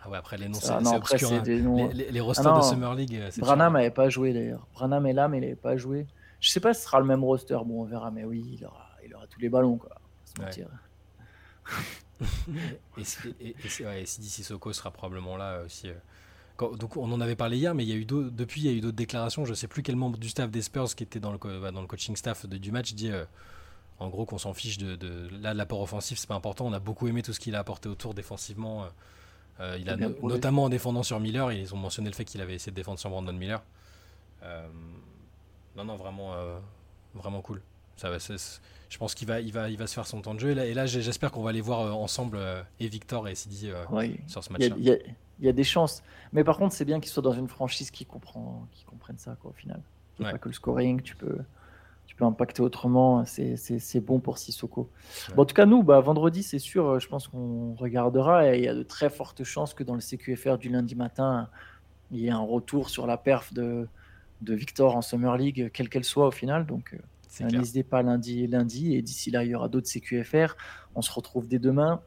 Ah 0.03 0.09
ouais, 0.09 0.17
après 0.17 0.37
les 0.37 0.47
noms, 0.47 0.59
c'est 0.59 0.71
obscur. 0.73 1.31
Hein. 1.31 1.43
Les, 1.45 2.11
les, 2.11 2.19
rosters 2.19 2.53
ah 2.53 2.59
de 2.59 2.63
Summer 2.63 2.93
League. 2.95 3.15
Euh, 3.15 3.29
Branham 3.37 3.73
n'avait 3.73 3.91
pas 3.91 4.09
joué 4.09 4.33
d'ailleurs. 4.33 4.67
Branham 4.73 5.05
est 5.05 5.13
là, 5.13 5.27
mais 5.27 5.37
il 5.37 5.41
n'avait 5.41 5.55
pas 5.55 5.77
joué. 5.77 6.07
Je 6.39 6.49
sais 6.49 6.59
pas 6.59 6.73
si 6.73 6.81
ce 6.81 6.85
sera 6.85 6.99
le 6.99 7.05
même 7.05 7.23
roster. 7.23 7.57
Bon, 7.65 7.81
on 7.81 7.85
verra, 7.85 8.11
mais 8.11 8.23
oui, 8.23 8.57
il 8.59 8.65
aura, 8.65 8.89
il 9.05 9.13
aura 9.15 9.25
tous 9.27 9.39
les 9.39 9.49
ballons. 9.49 9.77
Quoi. 9.77 9.89
Ouais. 10.39 10.65
et, 12.97 13.01
et, 13.41 13.55
et, 13.79 13.85
ouais, 13.85 14.05
Sissoko 14.05 14.71
sera 14.73 14.91
probablement 14.91 15.35
là 15.35 15.61
aussi. 15.65 15.89
Euh. 15.89 16.75
donc 16.75 16.95
on 16.95 17.11
en 17.11 17.19
avait 17.19 17.35
parlé 17.35 17.57
hier, 17.57 17.75
mais 17.75 17.83
il 17.83 17.89
y 17.89 17.93
a 17.93 17.95
eu 17.95 18.05
depuis 18.05 18.61
il 18.61 18.67
y 18.67 18.69
a 18.69 18.71
eu 18.71 18.81
d'autres 18.81 18.95
déclarations. 18.95 19.45
Je 19.45 19.51
ne 19.51 19.55
sais 19.55 19.67
plus 19.67 19.83
quel 19.83 19.95
membre 19.95 20.17
du 20.17 20.29
staff 20.29 20.49
des 20.49 20.61
Spurs 20.61 20.95
qui 20.95 21.03
était 21.03 21.19
dans 21.19 21.31
le, 21.31 21.37
bah, 21.37 21.71
dans 21.71 21.81
le 21.81 21.87
coaching 21.87 22.15
staff 22.15 22.45
de, 22.45 22.57
du 22.57 22.71
match 22.71 22.93
dit 22.93 23.09
euh, 23.09 23.25
en 23.99 24.09
gros 24.09 24.25
qu'on 24.25 24.37
s'en 24.37 24.53
fiche 24.53 24.77
de, 24.77 24.95
de 24.95 25.27
là 25.41 25.53
l'apport 25.53 25.81
offensif 25.81 26.17
c'est 26.17 26.27
pas 26.27 26.35
important. 26.35 26.65
On 26.65 26.73
a 26.73 26.79
beaucoup 26.79 27.07
aimé 27.07 27.23
tout 27.23 27.33
ce 27.33 27.39
qu'il 27.39 27.55
a 27.55 27.59
apporté 27.59 27.89
autour 27.89 28.13
défensivement. 28.13 28.83
Euh, 28.83 28.87
il 29.79 29.89
a 29.89 29.97
notamment 29.97 30.65
en 30.65 30.69
défendant 30.69 31.03
sur 31.03 31.19
Miller, 31.19 31.51
ils 31.51 31.73
ont 31.73 31.77
mentionné 31.77 32.09
le 32.09 32.15
fait 32.15 32.25
qu'il 32.25 32.41
avait 32.41 32.55
essayé 32.55 32.71
de 32.71 32.75
défendre 32.75 32.99
sur 32.99 33.09
Brandon 33.09 33.33
Miller. 33.33 33.63
Euh, 34.43 34.67
non, 35.75 35.85
non, 35.85 35.95
vraiment, 35.95 36.33
euh, 36.33 36.57
vraiment 37.15 37.41
cool. 37.41 37.61
Ça 37.95 38.09
va, 38.09 38.17
je 38.19 38.97
pense 38.99 39.15
qu'il 39.15 39.27
va, 39.27 39.41
il 39.41 39.51
va, 39.51 39.69
il 39.69 39.77
va 39.77 39.87
se 39.87 39.95
faire 39.95 40.05
son 40.05 40.21
temps 40.21 40.35
de 40.35 40.39
jeu. 40.39 40.51
Et 40.51 40.73
là, 40.73 40.85
j'espère 40.85 41.31
qu'on 41.31 41.41
va 41.41 41.49
aller 41.49 41.61
voir 41.61 41.97
ensemble 41.97 42.39
et 42.79 42.87
Victor 42.87 43.27
et 43.27 43.35
Sidi 43.35 43.71
sur 44.27 44.43
ce 44.43 44.53
match-là. 44.53 44.75
Il 45.39 45.45
y, 45.45 45.49
a 45.49 45.53
des 45.53 45.63
chances. 45.63 46.01
Mais 46.33 46.43
par 46.43 46.57
contre, 46.57 46.73
c'est 46.73 46.85
bien 46.85 46.99
qu'il 46.99 47.09
soit 47.11 47.21
dans 47.21 47.33
une 47.33 47.47
franchise 47.47 47.91
qui, 47.91 48.05
comprend, 48.05 48.67
qui 48.71 48.85
comprenne 48.85 49.17
ça, 49.19 49.35
quoi, 49.39 49.51
au 49.51 49.53
final. 49.53 49.81
Pas 50.19 50.37
que 50.39 50.49
le 50.49 50.53
scoring, 50.53 51.01
tu 51.01 51.15
peux, 51.15 51.37
tu 52.07 52.15
peux 52.15 52.25
impacter 52.25 52.61
autrement. 52.61 53.25
C'est 53.25 53.99
bon 53.99 54.19
pour 54.19 54.37
Sissoko. 54.37 54.89
Bon, 55.35 55.43
en 55.43 55.45
tout 55.45 55.53
cas, 55.53 55.65
nous, 55.65 55.83
bah, 55.83 55.99
vendredi, 55.99 56.41
c'est 56.41 56.57
sûr, 56.57 56.99
je 56.99 57.07
pense 57.07 57.27
qu'on 57.27 57.75
regardera. 57.75 58.55
Et 58.55 58.59
il 58.59 58.63
y 58.63 58.67
a 58.67 58.73
de 58.73 58.83
très 58.83 59.09
fortes 59.09 59.43
chances 59.43 59.73
que 59.73 59.83
dans 59.83 59.93
le 59.93 60.01
CQFR 60.01 60.57
du 60.57 60.69
lundi 60.69 60.95
matin, 60.95 61.49
il 62.11 62.19
y 62.19 62.27
ait 62.27 62.31
un 62.31 62.39
retour 62.39 62.89
sur 62.89 63.05
la 63.05 63.17
perf 63.17 63.53
de, 63.53 63.87
de 64.41 64.53
Victor 64.55 64.95
en 64.95 65.01
Summer 65.01 65.35
League, 65.37 65.69
quelle 65.73 65.89
qu'elle 65.89 66.05
soit 66.05 66.27
au 66.27 66.31
final. 66.31 66.65
Donc, 66.65 66.95
euh, 66.95 67.49
n'hésitez 67.49 67.83
pas 67.83 68.01
lundi, 68.01 68.47
lundi. 68.47 68.95
Et 68.95 69.01
d'ici 69.01 69.29
là, 69.29 69.43
il 69.43 69.51
y 69.51 69.55
aura 69.55 69.67
d'autres 69.67 69.87
CQFR. 69.87 70.55
On 70.95 71.01
se 71.01 71.11
retrouve 71.11 71.47
dès 71.47 71.59
demain. 71.59 72.01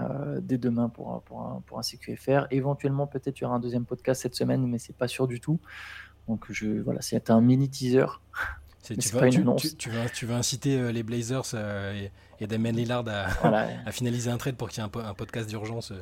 Euh, 0.00 0.40
dès 0.40 0.56
demain 0.56 0.88
pour 0.88 1.12
un, 1.12 1.18
pour, 1.18 1.42
un, 1.42 1.62
pour 1.66 1.78
un 1.78 1.82
CQFR. 1.82 2.46
Éventuellement, 2.50 3.06
peut-être 3.06 3.38
il 3.40 3.42
y 3.42 3.46
aura 3.46 3.56
un 3.56 3.60
deuxième 3.60 3.84
podcast 3.84 4.22
cette 4.22 4.34
semaine, 4.34 4.66
mais 4.66 4.78
c'est 4.78 4.96
pas 4.96 5.08
sûr 5.08 5.26
du 5.26 5.40
tout. 5.40 5.58
Donc 6.28 6.46
je, 6.50 6.80
voilà, 6.80 7.02
c'est 7.02 7.30
un 7.30 7.40
mini 7.40 7.68
teaser. 7.68 8.06
Tu 8.82 8.94
veux, 8.94 9.28
tu, 9.28 9.76
tu, 9.76 9.90
tu, 10.14 10.26
veux, 10.26 10.34
inciter 10.34 10.78
euh, 10.78 10.90
les 10.90 11.02
Blazers 11.02 11.44
euh, 11.54 12.08
et, 12.40 12.46
Damien 12.46 12.72
Lillard 12.72 13.04
à, 13.08 13.26
à, 13.86 13.92
finaliser 13.92 14.30
un 14.30 14.38
trade 14.38 14.56
pour 14.56 14.70
qu'il 14.70 14.82
y 14.82 14.86
ait 14.86 14.90
un, 14.90 15.08
un 15.08 15.14
podcast 15.14 15.48
d'urgence 15.48 15.92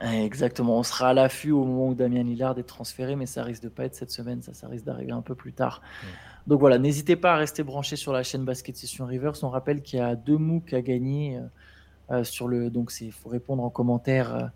Exactement, 0.00 0.78
on 0.78 0.84
sera 0.84 1.08
à 1.08 1.12
l'affût 1.12 1.50
au 1.50 1.64
moment 1.64 1.88
où 1.88 1.94
Damien 1.94 2.22
Lillard 2.22 2.56
est 2.56 2.62
transféré, 2.62 3.16
mais 3.16 3.26
ça 3.26 3.42
risque 3.42 3.64
de 3.64 3.68
pas 3.68 3.84
être 3.84 3.96
cette 3.96 4.12
semaine, 4.12 4.42
ça, 4.42 4.54
ça 4.54 4.68
risque 4.68 4.84
d'arriver 4.84 5.10
un 5.10 5.22
peu 5.22 5.34
plus 5.34 5.52
tard. 5.52 5.82
Donc 6.46 6.60
voilà, 6.60 6.78
n'hésitez 6.78 7.16
pas 7.16 7.34
à 7.34 7.36
rester 7.36 7.64
branché 7.64 7.96
sur 7.96 8.12
la 8.12 8.22
chaîne 8.22 8.44
Basket 8.44 8.76
Session 8.76 9.06
Rivers. 9.06 9.32
On 9.42 9.48
rappelle 9.48 9.82
qu'il 9.82 9.98
y 9.98 10.02
a 10.02 10.14
deux 10.14 10.38
MOOC 10.38 10.72
à 10.72 10.82
gagner. 10.82 11.40
Euh, 12.10 12.24
sur 12.24 12.48
le, 12.48 12.70
donc 12.70 12.90
il 13.00 13.12
faut 13.12 13.28
répondre 13.28 13.62
en 13.62 13.70
commentaire. 13.70 14.50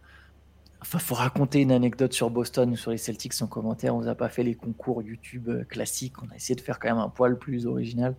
Euh, 0.82 0.88
enfin, 0.88 0.98
faut 0.98 1.14
raconter 1.14 1.60
une 1.60 1.72
anecdote 1.72 2.12
sur 2.12 2.30
Boston 2.30 2.70
ou 2.70 2.76
sur 2.76 2.90
les 2.90 2.98
Celtics 2.98 3.40
en 3.40 3.46
commentaire. 3.46 3.94
On 3.94 4.02
n'a 4.02 4.14
pas 4.14 4.28
fait 4.28 4.42
les 4.42 4.54
concours 4.54 5.02
YouTube 5.02 5.48
euh, 5.48 5.64
classiques. 5.64 6.22
On 6.22 6.30
a 6.30 6.36
essayé 6.36 6.54
de 6.54 6.60
faire 6.60 6.78
quand 6.78 6.88
même 6.88 6.98
un 6.98 7.08
poil 7.08 7.38
plus 7.38 7.66
original. 7.66 8.14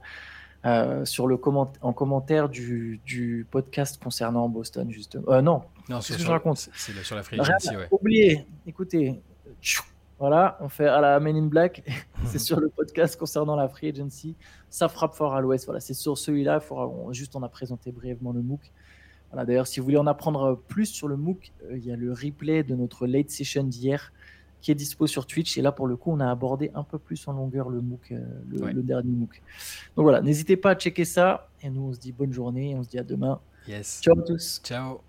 sur 1.05 1.27
le 1.27 1.37
comment 1.37 1.73
en 1.81 1.93
commentaire 1.93 2.49
du, 2.49 3.01
du, 3.05 3.45
podcast 3.51 4.01
concernant 4.01 4.47
Boston, 4.49 4.89
justement. 4.89 5.41
non, 5.41 5.63
non 5.89 6.01
c'est 6.01 6.13
ce 6.13 6.19
que 6.19 6.23
je 6.23 6.29
raconte. 6.29 6.69
C'est 6.73 6.93
sur 7.03 7.15
la 7.15 7.23
free 7.23 7.39
ouais. 7.39 7.87
Oubliez, 7.91 8.45
écoutez, 8.65 9.21
voilà, 10.23 10.57
on 10.61 10.69
fait 10.69 10.87
à 10.87 11.01
la 11.01 11.19
Men 11.19 11.35
in 11.35 11.47
Black. 11.47 11.83
c'est 12.25 12.39
sur 12.39 12.59
le 12.59 12.69
podcast 12.69 13.17
concernant 13.17 13.57
la 13.57 13.67
free 13.67 13.89
agency. 13.89 14.35
Ça 14.69 14.87
frappe 14.87 15.15
fort 15.15 15.35
à 15.35 15.41
l'ouest. 15.41 15.65
Voilà, 15.65 15.81
c'est 15.81 15.93
sur 15.93 16.17
celui-là. 16.17 16.61
Juste, 17.11 17.35
on 17.35 17.43
a 17.43 17.49
présenté 17.49 17.91
brièvement 17.91 18.31
le 18.31 18.41
MOOC. 18.41 18.71
D'ailleurs, 19.33 19.67
si 19.67 19.79
vous 19.79 19.85
voulez 19.85 19.97
en 19.97 20.07
apprendre 20.07 20.61
plus 20.67 20.85
sur 20.85 21.07
le 21.07 21.17
MOOC, 21.17 21.51
euh, 21.63 21.77
il 21.77 21.85
y 21.85 21.91
a 21.91 21.95
le 21.95 22.11
replay 22.11 22.63
de 22.63 22.75
notre 22.75 23.07
late 23.07 23.29
session 23.29 23.63
d'hier 23.63 24.13
qui 24.61 24.71
est 24.71 24.75
dispo 24.75 25.07
sur 25.07 25.25
Twitch. 25.25 25.57
Et 25.57 25.61
là, 25.61 25.71
pour 25.71 25.87
le 25.87 25.97
coup, 25.97 26.11
on 26.11 26.19
a 26.19 26.29
abordé 26.29 26.71
un 26.73 26.83
peu 26.83 26.97
plus 26.97 27.27
en 27.27 27.33
longueur 27.33 27.69
le 27.69 27.81
MOOC, 27.81 28.11
euh, 28.11 28.23
le, 28.49 28.81
dernier 28.81 29.11
MOOC. 29.11 29.41
Donc 29.95 30.03
voilà, 30.03 30.21
n'hésitez 30.21 30.55
pas 30.55 30.71
à 30.71 30.75
checker 30.75 31.05
ça. 31.05 31.49
Et 31.61 31.69
nous, 31.69 31.81
on 31.81 31.93
se 31.93 31.99
dit 31.99 32.11
bonne 32.11 32.31
journée. 32.31 32.75
on 32.75 32.83
se 32.83 32.89
dit 32.89 32.99
à 32.99 33.03
demain. 33.03 33.39
Yes. 33.67 34.01
Ciao 34.01 34.17
à 34.17 34.23
tous. 34.23 34.61
Ciao. 34.63 35.01